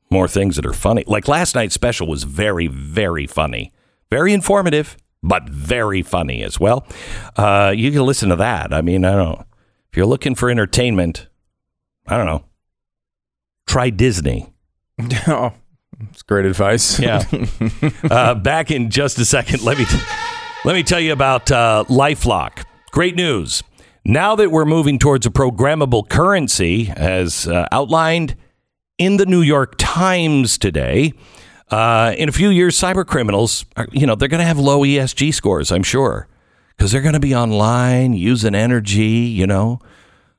more 0.09 0.27
things 0.27 0.55
that 0.55 0.65
are 0.65 0.73
funny. 0.73 1.03
Like 1.07 1.27
last 1.27 1.55
night's 1.55 1.73
special 1.73 2.07
was 2.07 2.23
very, 2.23 2.67
very 2.67 3.27
funny, 3.27 3.71
very 4.09 4.33
informative, 4.33 4.97
but 5.23 5.49
very 5.49 6.01
funny 6.01 6.43
as 6.43 6.59
well. 6.59 6.87
Uh, 7.35 7.73
you 7.75 7.91
can 7.91 8.03
listen 8.05 8.29
to 8.29 8.35
that. 8.37 8.73
I 8.73 8.81
mean, 8.81 9.03
I 9.05 9.11
don't 9.11 9.37
know. 9.37 9.45
If 9.91 9.97
you're 9.97 10.05
looking 10.05 10.35
for 10.35 10.49
entertainment, 10.49 11.27
I 12.07 12.17
don't 12.17 12.25
know. 12.25 12.45
Try 13.67 13.89
Disney. 13.89 14.53
oh, 15.27 15.53
that's 15.99 16.21
great 16.23 16.45
advice. 16.45 16.99
Yeah. 16.99 17.23
uh, 18.09 18.35
back 18.35 18.71
in 18.71 18.89
just 18.89 19.17
a 19.19 19.25
second. 19.25 19.63
Let 19.63 19.77
me 19.77 19.85
t- 19.85 19.99
let 20.65 20.73
me 20.73 20.83
tell 20.83 20.99
you 20.99 21.13
about 21.13 21.51
uh, 21.51 21.83
LifeLock. 21.87 22.63
Great 22.91 23.15
news. 23.15 23.63
Now 24.05 24.35
that 24.35 24.51
we're 24.51 24.65
moving 24.65 24.99
towards 24.99 25.25
a 25.25 25.29
programmable 25.29 26.07
currency, 26.07 26.91
as 26.95 27.47
uh, 27.47 27.67
outlined 27.71 28.35
in 28.97 29.17
the 29.17 29.25
New 29.25 29.41
York 29.41 29.75
Times 29.77 30.57
today, 30.57 31.13
uh, 31.69 32.13
in 32.17 32.29
a 32.29 32.31
few 32.31 32.49
years, 32.49 32.79
cyber 32.79 33.05
criminals, 33.05 33.65
are, 33.75 33.87
you 33.91 34.07
know, 34.07 34.15
they're 34.15 34.29
going 34.29 34.39
to 34.39 34.45
have 34.45 34.59
low 34.59 34.81
ESG 34.81 35.33
scores. 35.33 35.71
I'm 35.71 35.83
sure 35.83 36.27
because 36.75 36.91
they're 36.91 37.01
going 37.01 37.13
to 37.13 37.19
be 37.19 37.35
online 37.35 38.13
using 38.13 38.55
energy. 38.55 39.03
You 39.03 39.47
know, 39.47 39.79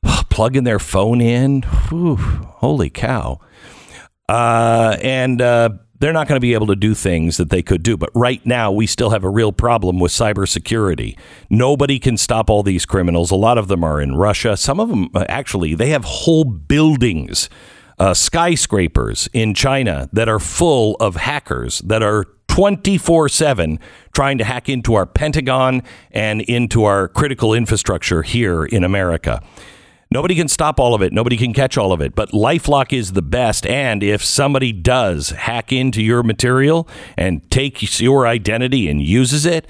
plugging 0.31 0.65
their 0.65 0.79
phone 0.79 1.21
in. 1.21 1.63
Whew, 1.63 2.17
holy 2.17 2.91
cow! 2.91 3.41
uh, 4.29 4.97
and 5.03 5.41
uh, 5.41 5.71
they're 5.99 6.13
not 6.13 6.29
going 6.29 6.37
to 6.37 6.41
be 6.41 6.55
able 6.55 6.67
to 6.69 6.77
do 6.77 6.95
things 6.95 7.39
that 7.39 7.51
they 7.51 7.63
could 7.63 7.83
do. 7.83 7.97
But 7.97 8.11
right 8.15 8.45
now, 8.47 8.71
we 8.71 8.87
still 8.87 9.11
have 9.11 9.25
a 9.25 9.31
real 9.31 9.53
problem 9.53 9.99
with 9.99 10.13
cybersecurity. 10.13 11.19
Nobody 11.51 11.99
can 11.99 12.17
stop 12.17 12.51
all 12.51 12.63
these 12.63 12.85
criminals. 12.85 13.31
A 13.31 13.37
lot 13.37 13.59
of 13.59 13.69
them 13.69 13.83
are 13.83 14.01
in 14.01 14.15
Russia. 14.17 14.57
Some 14.57 14.81
of 14.81 14.89
them, 14.91 15.09
uh, 15.15 15.25
actually, 15.29 15.75
they 15.75 15.91
have 15.91 16.05
whole 16.05 16.45
buildings, 16.45 17.49
uh, 17.99 18.15
skyscrapers 18.15 19.29
in 19.33 19.55
China 19.55 20.09
that 20.13 20.29
are 20.29 20.39
full 20.39 20.97
of 21.01 21.17
hackers 21.17 21.79
that 21.81 22.03
are 22.03 22.27
24 22.49 23.29
7 23.29 23.79
trying 24.13 24.39
to 24.39 24.45
hack 24.45 24.69
into 24.69 24.95
our 24.95 25.07
Pentagon 25.07 25.83
and 26.11 26.41
into 26.43 26.85
our 26.85 27.09
critical 27.09 27.55
infrastructure 27.55 28.23
here 28.23 28.65
in 28.65 28.83
America. 28.85 29.43
Nobody 30.11 30.35
can 30.35 30.49
stop 30.49 30.81
all 30.81 30.95
of 30.95 31.03
it. 31.03 31.13
Nobody 31.13 31.37
can 31.37 31.53
catch 31.53 31.77
all 31.77 31.93
of 31.93 32.01
it. 32.01 32.15
But 32.15 32.31
Lifelock 32.31 32.97
is 32.97 33.13
the 33.13 33.23
best. 33.23 33.67
And 33.67 34.03
if 34.03 34.25
somebody 34.25 34.73
does 34.73 35.31
hack 35.31 35.71
into 35.71 36.03
your 36.03 36.23
material 36.23 36.89
and 37.19 37.49
takes 37.51 38.01
your 38.01 38.27
identity 38.27 38.89
and 38.89 39.03
uses 39.03 39.45
it, 39.45 39.69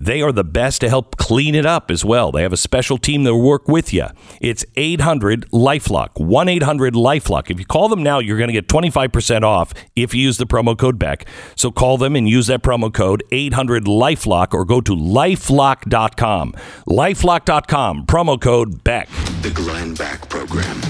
they 0.00 0.22
are 0.22 0.32
the 0.32 0.42
best 0.42 0.80
to 0.80 0.88
help 0.88 1.16
clean 1.16 1.54
it 1.54 1.66
up 1.66 1.90
as 1.90 2.04
well. 2.04 2.32
They 2.32 2.42
have 2.42 2.52
a 2.52 2.56
special 2.56 2.96
team 2.96 3.24
that 3.24 3.34
will 3.34 3.42
work 3.42 3.68
with 3.68 3.92
you. 3.92 4.06
It's 4.40 4.64
800 4.76 5.50
Lifelock, 5.50 6.18
1 6.18 6.48
800 6.48 6.94
Lifelock. 6.94 7.50
If 7.50 7.58
you 7.58 7.66
call 7.66 7.88
them 7.88 8.02
now, 8.02 8.18
you're 8.18 8.38
going 8.38 8.48
to 8.48 8.54
get 8.54 8.66
25% 8.66 9.42
off 9.42 9.74
if 9.94 10.14
you 10.14 10.22
use 10.22 10.38
the 10.38 10.46
promo 10.46 10.76
code 10.76 10.98
Beck. 10.98 11.26
So 11.54 11.70
call 11.70 11.98
them 11.98 12.16
and 12.16 12.28
use 12.28 12.46
that 12.46 12.62
promo 12.62 12.92
code 12.92 13.22
800 13.30 13.84
Lifelock 13.84 14.54
or 14.54 14.64
go 14.64 14.80
to 14.80 14.96
lifelock.com. 14.96 16.54
Lifelock.com, 16.88 18.06
promo 18.06 18.40
code 18.40 18.82
Beck. 18.82 19.08
The 19.42 19.50
Glenn 19.54 19.94
Beck 19.94 20.28
Program. 20.30 20.80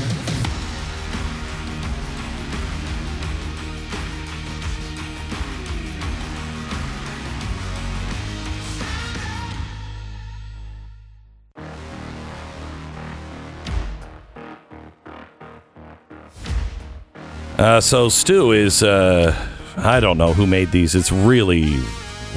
Uh, 17.61 17.79
so 17.79 18.09
Stu 18.09 18.53
is, 18.53 18.83
uh, 18.83 19.37
I 19.77 20.01
don't 20.01 20.17
know 20.17 20.33
who 20.33 20.47
made 20.47 20.71
these. 20.71 20.95
It's 20.95 21.13
really 21.13 21.79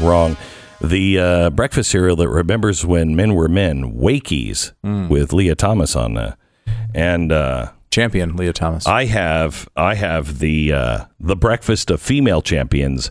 wrong. 0.01 0.35
The 0.81 1.17
uh, 1.17 1.49
breakfast 1.51 1.91
cereal 1.91 2.17
that 2.17 2.27
remembers 2.27 2.85
when 2.85 3.15
men 3.15 3.33
were 3.33 3.47
men, 3.47 3.93
Wakeys, 3.93 4.73
with 4.83 5.31
Lia 5.31 5.55
Thomas 5.55 5.95
on 5.95 6.15
the, 6.15 6.35
and 6.93 7.31
uh, 7.31 7.71
Champion 7.89 8.35
Lia 8.35 8.51
Thomas. 8.51 8.85
I 8.85 9.05
have 9.05 9.69
I 9.77 9.95
have 9.95 10.39
the 10.39 10.73
uh, 10.73 11.05
the 11.21 11.37
breakfast 11.37 11.89
of 11.89 12.01
female 12.01 12.41
champions, 12.41 13.09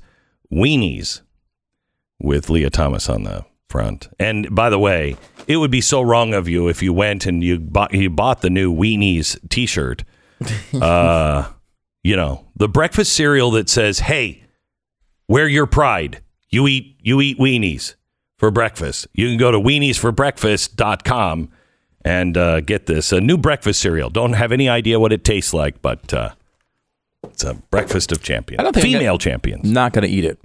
Weenies, 0.52 1.22
with 2.20 2.50
Lia 2.50 2.68
Thomas 2.68 3.08
on 3.08 3.22
the 3.22 3.46
front. 3.70 4.10
And 4.18 4.54
by 4.54 4.68
the 4.68 4.78
way, 4.78 5.16
it 5.46 5.56
would 5.56 5.70
be 5.70 5.80
so 5.80 6.02
wrong 6.02 6.34
of 6.34 6.46
you 6.46 6.68
if 6.68 6.82
you 6.82 6.92
went 6.92 7.24
and 7.24 7.42
you 7.42 7.58
bought 7.58 7.94
you 7.94 8.10
bought 8.10 8.42
the 8.42 8.50
new 8.50 8.70
Weenies 8.70 9.38
T-shirt. 9.48 10.04
You 12.04 12.16
know, 12.16 12.44
the 12.56 12.68
breakfast 12.68 13.12
cereal 13.12 13.50
that 13.52 13.68
says, 13.68 14.00
"Hey, 14.00 14.42
wear 15.28 15.46
your 15.48 15.66
pride. 15.66 16.20
You 16.50 16.66
eat 16.66 16.96
you 17.00 17.20
eat 17.20 17.38
weenies 17.38 17.94
for 18.38 18.50
breakfast." 18.50 19.06
You 19.14 19.28
can 19.28 19.36
go 19.38 19.50
to 19.52 19.58
weeniesforbreakfast.com 19.60 21.48
and 22.04 22.36
uh, 22.36 22.60
get 22.60 22.86
this 22.86 23.12
a 23.12 23.20
new 23.20 23.36
breakfast 23.38 23.80
cereal. 23.80 24.10
Don't 24.10 24.32
have 24.32 24.50
any 24.52 24.68
idea 24.68 24.98
what 24.98 25.12
it 25.12 25.22
tastes 25.24 25.54
like, 25.54 25.80
but 25.80 26.12
uh, 26.12 26.30
it's 27.24 27.44
a 27.44 27.54
breakfast 27.70 28.10
of 28.10 28.20
champions. 28.22 28.58
I 28.60 28.64
don't 28.64 28.72
think 28.74 28.84
female 28.84 29.12
gonna- 29.12 29.18
champions. 29.18 29.70
Not 29.70 29.92
going 29.92 30.02
to 30.02 30.10
eat 30.12 30.24
it. 30.24 30.40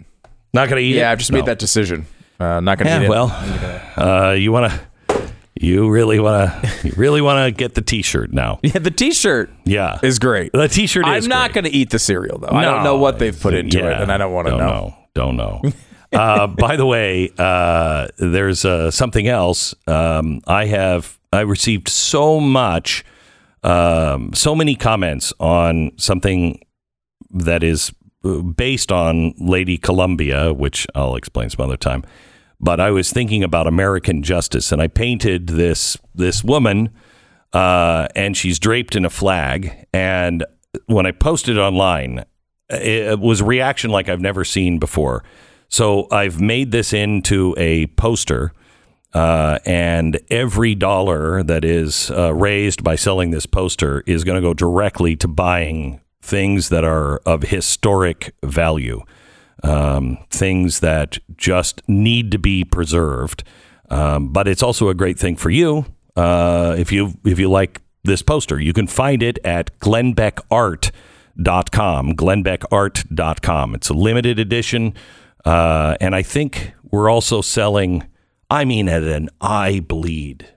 Not 0.53 0.69
going 0.69 0.79
to 0.79 0.87
eat 0.87 0.95
it. 0.95 0.99
Yeah, 0.99 1.11
I've 1.11 1.17
just 1.17 1.31
No. 1.31 1.39
made 1.39 1.47
that 1.47 1.57
decision. 1.59 2.05
Uh, 2.39 2.59
not 2.59 2.77
going 2.77 2.85
to 2.85 2.91
Yeah, 2.91 2.99
eat 3.01 3.05
it. 3.05 3.09
well, 3.09 3.31
uh, 3.97 4.31
you 4.33 4.51
want 4.51 4.71
to. 4.71 4.79
You 5.61 5.89
really 5.89 6.19
want 6.19 6.51
to. 6.63 6.87
You 6.87 6.93
really 6.97 7.21
want 7.21 7.45
to 7.45 7.51
get 7.57 7.73
the 7.75 7.81
T-shirt 7.81 8.31
now. 8.33 8.59
Yeah, 8.63 8.79
the 8.79 8.91
T-shirt 8.91 9.49
Yeah, 9.65 9.99
is 10.03 10.19
great. 10.19 10.51
the 10.53 10.67
T-shirt 10.67 11.07
is. 11.07 11.25
I'm 11.25 11.29
not 11.29 11.53
going 11.53 11.63
to 11.65 11.71
eat 11.71 11.89
the 11.89 11.99
cereal 11.99 12.39
though. 12.39 12.49
I 12.49 12.63
don't 12.63 12.83
know 12.83 12.97
what 12.97 13.19
they've 13.19 13.39
put 13.39 13.53
into 13.53 13.77
Yeah, 13.79 13.97
it, 13.97 14.01
and 14.01 14.11
I 14.11 14.17
don't 14.17 14.33
want 14.33 14.47
to 14.47 14.51
don't 14.51 14.59
know. 14.59 14.95
Don't 15.13 15.35
know. 15.37 15.61
uh, 16.13 16.47
by 16.65 16.75
the 16.75 16.85
way, 16.85 17.31
uh, 17.37 18.07
there's 18.17 18.65
uh, 18.65 18.91
something 18.91 19.27
else. 19.27 19.73
Um, 19.87 20.41
I 20.47 20.65
have 20.65 21.17
I 21.33 21.41
received 21.41 21.87
so 21.89 22.39
much, 22.39 23.03
um, 23.63 24.33
so 24.33 24.55
many 24.55 24.75
comments 24.75 25.33
on 25.39 25.91
something 25.97 26.61
that 27.31 27.63
is 27.63 27.91
uh, 28.23 28.41
based 28.41 28.91
on 28.91 29.33
Lady 29.39 29.77
Columbia, 29.77 30.53
which 30.53 30.87
I'll 30.95 31.15
explain 31.15 31.49
some 31.49 31.63
other 31.65 31.77
time. 31.77 32.03
But 32.59 32.79
I 32.79 32.91
was 32.91 33.11
thinking 33.11 33.43
about 33.43 33.67
American 33.67 34.23
justice, 34.23 34.71
and 34.71 34.81
I 34.81 34.87
painted 34.87 35.47
this 35.47 35.97
this 36.15 36.43
woman, 36.43 36.89
uh, 37.53 38.07
and 38.15 38.35
she's 38.35 38.59
draped 38.59 38.95
in 38.95 39.05
a 39.05 39.09
flag. 39.09 39.85
And 39.93 40.43
when 40.87 41.05
I 41.05 41.11
posted 41.11 41.57
it 41.57 41.59
online, 41.59 42.25
it 42.69 43.19
was 43.19 43.41
reaction 43.41 43.91
like 43.91 44.09
I've 44.09 44.21
never 44.21 44.43
seen 44.43 44.79
before. 44.79 45.23
So 45.69 46.07
I've 46.11 46.39
made 46.41 46.71
this 46.71 46.93
into 46.93 47.53
a 47.57 47.87
poster, 47.87 48.53
uh, 49.13 49.59
and 49.65 50.19
every 50.29 50.75
dollar 50.75 51.43
that 51.43 51.63
is 51.65 52.09
uh, 52.11 52.33
raised 52.33 52.83
by 52.83 52.95
selling 52.95 53.31
this 53.31 53.45
poster 53.45 54.03
is 54.05 54.23
going 54.23 54.35
to 54.35 54.41
go 54.41 54.53
directly 54.53 55.15
to 55.17 55.27
buying 55.27 56.01
things 56.21 56.69
that 56.69 56.83
are 56.83 57.17
of 57.25 57.43
historic 57.43 58.33
value, 58.43 59.01
um, 59.63 60.17
things 60.29 60.81
that 60.81 61.17
just 61.35 61.81
need 61.87 62.31
to 62.31 62.39
be 62.39 62.63
preserved. 62.63 63.43
Um, 63.89 64.31
but 64.33 64.47
it's 64.47 64.63
also 64.63 64.89
a 64.89 64.93
great 64.93 65.17
thing 65.17 65.35
for 65.35 65.49
you 65.49 65.85
uh, 66.15 66.75
if 66.77 66.91
you 66.91 67.13
if 67.23 67.39
you 67.39 67.49
like 67.49 67.81
this 68.03 68.21
poster. 68.21 68.59
You 68.59 68.73
can 68.73 68.87
find 68.87 69.23
it 69.23 69.39
at 69.45 69.79
glenbeckart.com, 69.79 72.13
glenbeckart.com. 72.13 73.75
It's 73.75 73.89
a 73.89 73.93
limited 73.93 74.39
edition. 74.39 74.93
Uh, 75.45 75.95
and 76.01 76.15
I 76.15 76.23
think 76.23 76.73
we're 76.91 77.09
also 77.09 77.41
selling, 77.41 78.05
I 78.49 78.65
mean, 78.65 78.89
at 78.89 79.03
an 79.03 79.29
eye 79.39 79.79
bleed 79.79 80.47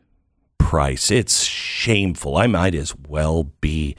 price. 0.59 1.11
It's 1.11 1.45
shameful. 1.45 2.37
I 2.37 2.47
might 2.47 2.75
as 2.75 2.95
well 2.97 3.53
be 3.61 3.97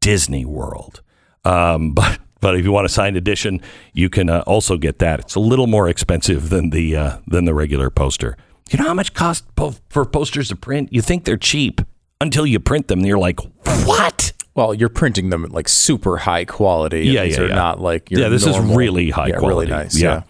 Disney 0.00 0.44
World. 0.44 1.02
Um, 1.44 1.92
but 1.94 2.18
but 2.40 2.56
if 2.56 2.64
you 2.64 2.72
want 2.72 2.86
a 2.86 2.88
signed 2.88 3.16
edition, 3.16 3.60
you 3.92 4.08
can 4.08 4.28
uh, 4.28 4.42
also 4.46 4.76
get 4.76 4.98
that. 4.98 5.20
It's 5.20 5.34
a 5.34 5.40
little 5.40 5.66
more 5.66 5.88
expensive 5.88 6.50
than 6.50 6.70
the 6.70 6.96
uh, 6.96 7.18
than 7.26 7.44
the 7.44 7.54
regular 7.54 7.90
poster. 7.90 8.36
You 8.70 8.78
know 8.78 8.86
how 8.86 8.94
much 8.94 9.14
cost 9.14 9.44
po- 9.54 9.74
for 9.88 10.04
posters 10.04 10.48
to 10.48 10.56
print? 10.56 10.92
You 10.92 11.00
think 11.00 11.24
they're 11.24 11.36
cheap? 11.36 11.80
until 12.20 12.46
you 12.46 12.60
print 12.60 12.88
them. 12.88 13.00
And 13.00 13.08
you're 13.08 13.18
like, 13.18 13.40
what? 13.84 14.32
Well, 14.54 14.72
you're 14.72 14.88
printing 14.88 15.30
them 15.30 15.44
at 15.44 15.50
like 15.50 15.68
super 15.68 16.16
high 16.16 16.44
quality. 16.44 17.04
Yeah, 17.06 17.24
These 17.24 17.36
yeah, 17.36 17.44
are 17.44 17.48
yeah. 17.48 17.54
not 17.54 17.80
like 17.80 18.10
your 18.10 18.20
yeah, 18.20 18.28
this 18.28 18.46
normal- 18.46 18.70
is 18.70 18.76
really 18.76 19.10
high 19.10 19.28
yeah, 19.28 19.38
quality. 19.38 19.70
Really 19.70 19.82
nice. 19.84 19.98
Yeah. 19.98 20.22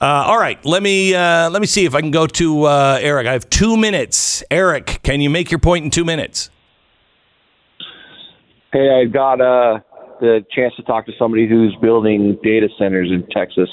Uh, 0.00 0.04
all 0.26 0.38
right, 0.38 0.64
let 0.64 0.80
me 0.80 1.12
uh, 1.12 1.50
let 1.50 1.60
me 1.60 1.66
see 1.66 1.84
if 1.84 1.94
I 1.94 2.00
can 2.00 2.12
go 2.12 2.26
to 2.28 2.64
uh, 2.64 2.98
Eric. 3.00 3.26
I 3.26 3.32
have 3.32 3.50
two 3.50 3.76
minutes. 3.76 4.44
Eric, 4.48 5.00
can 5.02 5.20
you 5.20 5.28
make 5.28 5.50
your 5.50 5.58
point 5.58 5.84
in 5.84 5.90
two 5.90 6.04
minutes? 6.04 6.50
Hey, 8.72 8.90
I 8.90 9.06
got 9.06 9.40
uh, 9.40 9.80
the 10.20 10.44
chance 10.54 10.74
to 10.76 10.82
talk 10.82 11.06
to 11.06 11.12
somebody 11.18 11.48
who's 11.48 11.76
building 11.80 12.38
data 12.42 12.68
centers 12.78 13.10
in 13.10 13.26
Texas, 13.28 13.68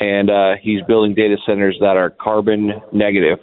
and 0.00 0.30
uh, 0.30 0.52
he's 0.60 0.80
building 0.86 1.14
data 1.14 1.36
centers 1.46 1.76
that 1.80 1.96
are 1.96 2.10
carbon 2.10 2.72
negative, 2.92 3.38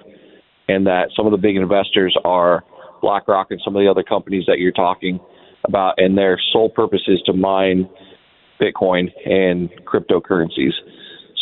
and 0.68 0.86
that 0.88 1.10
some 1.16 1.26
of 1.26 1.32
the 1.32 1.38
big 1.38 1.56
investors 1.56 2.16
are 2.24 2.64
BlackRock 3.02 3.52
and 3.52 3.62
some 3.64 3.76
of 3.76 3.82
the 3.82 3.90
other 3.90 4.04
companies 4.04 4.46
that 4.48 4.60
you're 4.60 4.72
talking 4.72 5.20
about, 5.68 5.96
and 5.98 6.18
their 6.18 6.40
sole 6.52 6.70
purpose 6.70 7.02
is 7.08 7.22
to 7.26 7.34
mine 7.34 7.90
Bitcoin 8.62 9.10
and 9.26 9.70
cryptocurrencies. 9.86 10.72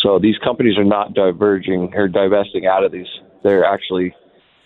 So 0.01 0.19
these 0.19 0.37
companies 0.43 0.77
are 0.77 0.83
not 0.83 1.13
diverging 1.13 1.93
or 1.93 2.07
divesting 2.07 2.65
out 2.65 2.83
of 2.83 2.91
these; 2.91 3.07
they're 3.43 3.65
actually 3.65 4.13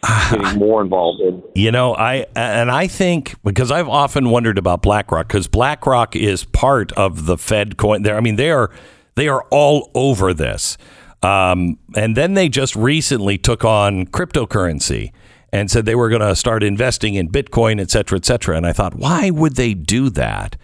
getting 0.32 0.60
more 0.60 0.82
involved 0.82 1.22
in 1.22 1.44
You 1.56 1.72
know, 1.72 1.96
I 1.96 2.26
and 2.36 2.72
I 2.72 2.88
think 2.88 3.36
because 3.44 3.72
I've 3.72 3.90
often 3.90 4.30
wondered 4.30 4.58
about 4.58 4.82
BlackRock 4.82 5.28
because 5.28 5.48
BlackRock 5.48 6.16
is 6.16 6.46
part 6.46 6.92
of 6.94 7.26
the 7.26 7.38
Fed 7.38 7.78
coin. 7.78 8.04
There, 8.04 8.16
I 8.16 8.22
mean, 8.22 8.36
they 8.36 8.52
are 8.52 8.72
they 9.16 9.28
are 9.28 9.46
all 9.52 9.92
over 9.96 10.34
this. 10.34 10.78
Um, 11.24 11.80
and 11.96 12.16
then 12.16 12.36
they 12.36 12.48
just 12.48 12.76
recently 12.76 13.38
took 13.38 13.66
on 13.66 14.06
cryptocurrency 14.06 15.12
and 15.52 15.72
said 15.72 15.86
they 15.86 15.96
were 15.96 16.10
going 16.10 16.22
to 16.22 16.36
start 16.36 16.64
investing 16.64 17.16
in 17.16 17.30
Bitcoin, 17.30 17.82
et 17.82 17.90
cetera, 17.90 18.18
et 18.18 18.26
cetera. 18.26 18.56
And 18.56 18.68
I 18.68 18.74
thought, 18.74 18.94
why 18.94 19.30
would 19.32 19.56
they 19.56 19.74
do 19.74 20.10
that? 20.12 20.56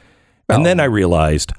And 0.50 0.66
then 0.66 0.80
I 0.80 0.84
realized, 0.84 1.52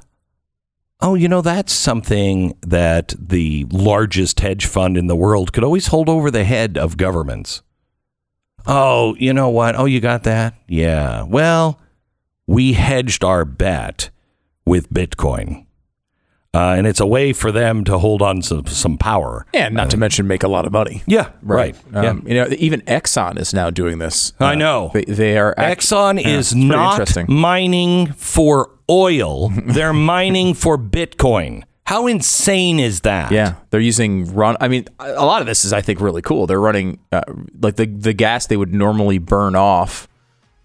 oh, 1.01 1.15
you 1.15 1.27
know, 1.27 1.41
that's 1.41 1.73
something 1.73 2.57
that 2.61 3.15
the 3.19 3.67
largest 3.71 4.39
hedge 4.39 4.67
fund 4.67 4.97
in 4.97 5.09
the 5.09 5.17
world 5.17 5.53
could 5.53 5.65
always 5.65 5.89
hold 5.89 6.09
over 6.09 6.31
the 6.31 6.45
head 6.45 6.79
of 6.79 6.97
governments. 6.97 7.63
Oh, 8.67 9.15
you 9.19 9.33
know 9.33 9.49
what? 9.49 9.77
Oh, 9.77 9.85
you 9.85 10.01
got 10.01 10.23
that? 10.25 10.55
Yeah. 10.69 11.23
Well, 11.23 11.81
we 12.47 12.73
hedged 12.75 13.23
our 13.25 13.45
bet 13.45 14.11
with 14.67 14.91
Bitcoin. 14.91 15.67
Uh, 16.55 16.75
and 16.79 16.87
it's 16.87 17.01
a 17.01 17.07
way 17.07 17.33
for 17.33 17.51
them 17.51 17.83
to 17.83 17.99
hold 17.99 18.23
on 18.23 18.41
to 18.41 18.63
some 18.69 18.97
power. 18.97 19.45
And 19.53 19.75
not 19.75 19.91
to 19.91 19.97
mention 19.97 20.29
make 20.29 20.45
a 20.45 20.49
lot 20.49 20.67
of 20.67 20.73
money. 20.73 21.03
Yeah, 21.05 21.31
right. 21.43 21.75
Um, 21.93 22.23
You 22.29 22.35
know, 22.35 22.47
even 22.57 22.81
Exxon 22.83 23.41
is 23.41 23.53
now 23.53 23.71
doing 23.71 23.99
this. 23.99 24.33
I 24.39 24.53
Uh, 24.53 24.55
know. 24.55 24.91
They, 24.95 25.05
they 25.05 25.37
are. 25.37 25.53
act- 25.59 25.81
Exxon 25.81 26.23
Yeah, 26.23 26.29
is 26.29 26.55
not 26.55 26.93
interesting. 26.93 27.27
mining 27.29 28.13
for 28.13 28.71
oil. 28.89 29.49
They're 29.67 29.93
mining 29.93 30.55
for 30.55 30.79
Bitcoin. 30.79 31.65
How 31.87 32.07
insane 32.07 32.81
is 32.81 33.03
that? 33.03 33.31
Yeah, 33.31 33.57
they're 33.71 33.79
using 33.81 34.35
run. 34.35 34.57
I 34.61 34.69
mean, 34.69 34.87
a 34.99 35.13
a 35.13 35.25
lot 35.27 35.43
of 35.43 35.47
this 35.47 35.65
is, 35.67 35.73
I 35.73 35.83
think, 35.83 36.01
really 36.01 36.23
cool. 36.23 36.47
They're 36.47 36.61
running 36.61 36.99
uh, 37.13 37.23
like 37.61 37.77
the 37.77 37.87
the 37.87 38.15
gas 38.15 38.47
they 38.47 38.57
would 38.57 38.73
normally 38.73 39.19
burn 39.19 39.55
off 39.55 40.09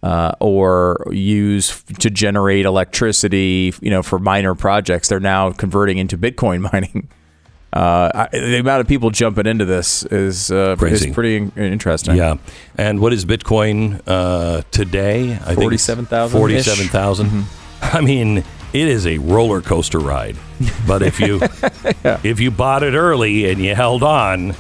uh, 0.02 0.32
or 0.40 1.06
use 1.12 1.84
to 2.00 2.10
generate 2.10 2.66
electricity. 2.66 3.74
You 3.82 3.90
know, 3.90 4.02
for 4.02 4.18
minor 4.18 4.56
projects, 4.56 5.10
they're 5.10 5.20
now 5.20 5.52
converting 5.52 5.98
into 5.98 6.18
Bitcoin 6.18 6.62
mining. 6.74 7.10
Uh, 7.72 8.28
I, 8.32 8.38
the 8.38 8.60
amount 8.60 8.82
of 8.82 8.88
people 8.88 9.12
jumping 9.12 9.46
into 9.46 9.64
this 9.66 10.04
is 10.06 10.50
uh, 10.52 10.76
Crazy. 10.80 11.10
is 11.10 11.14
pretty 11.14 11.36
in- 11.36 11.52
interesting. 11.56 12.16
Yeah. 12.16 12.38
And 12.78 13.00
what 13.00 13.14
is 13.14 13.26
Bitcoin 13.26 14.02
uh, 14.08 14.64
today? 14.72 15.34
I 15.34 15.54
think 15.54 15.74
it's 15.74 15.86
47,000-ish. 15.86 16.32
47,000. 16.32 17.46
I 17.82 18.02
mean, 18.02 18.44
it 18.74 18.88
is 18.88 19.08
a 19.08 19.18
roller 19.18 19.62
coaster 19.62 20.00
ride. 20.00 20.36
But 20.88 21.02
if 21.02 21.20
you 21.20 21.40
if 22.24 22.40
you 22.40 22.52
bought 22.52 22.84
it 22.84 22.94
early 22.94 23.50
and 23.50 23.60
you 23.62 23.76
held 23.76 24.04
on, 24.04 24.56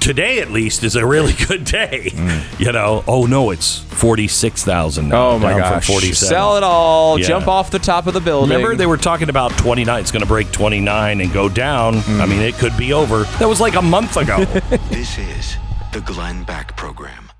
today 0.00 0.40
at 0.40 0.50
least 0.50 0.84
is 0.84 0.96
a 0.96 1.06
really 1.06 1.32
good 1.48 1.64
day. 1.64 2.10
Mm. 2.12 2.60
You 2.60 2.72
know, 2.72 3.02
oh 3.06 3.26
no, 3.26 3.50
it's 3.50 3.78
46,000 3.78 5.08
now. 5.08 5.30
Oh 5.30 5.38
my 5.38 5.50
down 5.50 5.60
gosh! 5.60 5.86
47. 5.86 6.14
Sell 6.14 6.56
it 6.56 6.62
all. 6.62 7.18
Yeah. 7.18 7.26
Jump 7.26 7.48
off 7.48 7.70
the 7.70 7.78
top 7.78 8.06
of 8.06 8.14
the 8.14 8.20
building. 8.20 8.50
Remember, 8.50 8.76
they 8.76 8.86
were 8.86 8.98
talking 8.98 9.28
about 9.30 9.50
29. 9.58 10.00
It's 10.00 10.10
going 10.10 10.22
to 10.22 10.28
break 10.28 10.52
29 10.52 11.20
and 11.20 11.32
go 11.32 11.48
down. 11.48 11.94
Mm. 11.94 12.20
I 12.20 12.26
mean, 12.26 12.40
it 12.40 12.54
could 12.54 12.76
be 12.76 12.92
over. 12.92 13.24
That 13.38 13.48
was 13.48 13.60
like 13.60 13.74
a 13.74 13.82
month 13.82 14.16
ago. 14.16 14.44
This 14.90 15.18
is 15.18 15.56
the 15.92 16.00
Glenn 16.00 16.44
Beck 16.44 16.76
Program. 16.76 17.30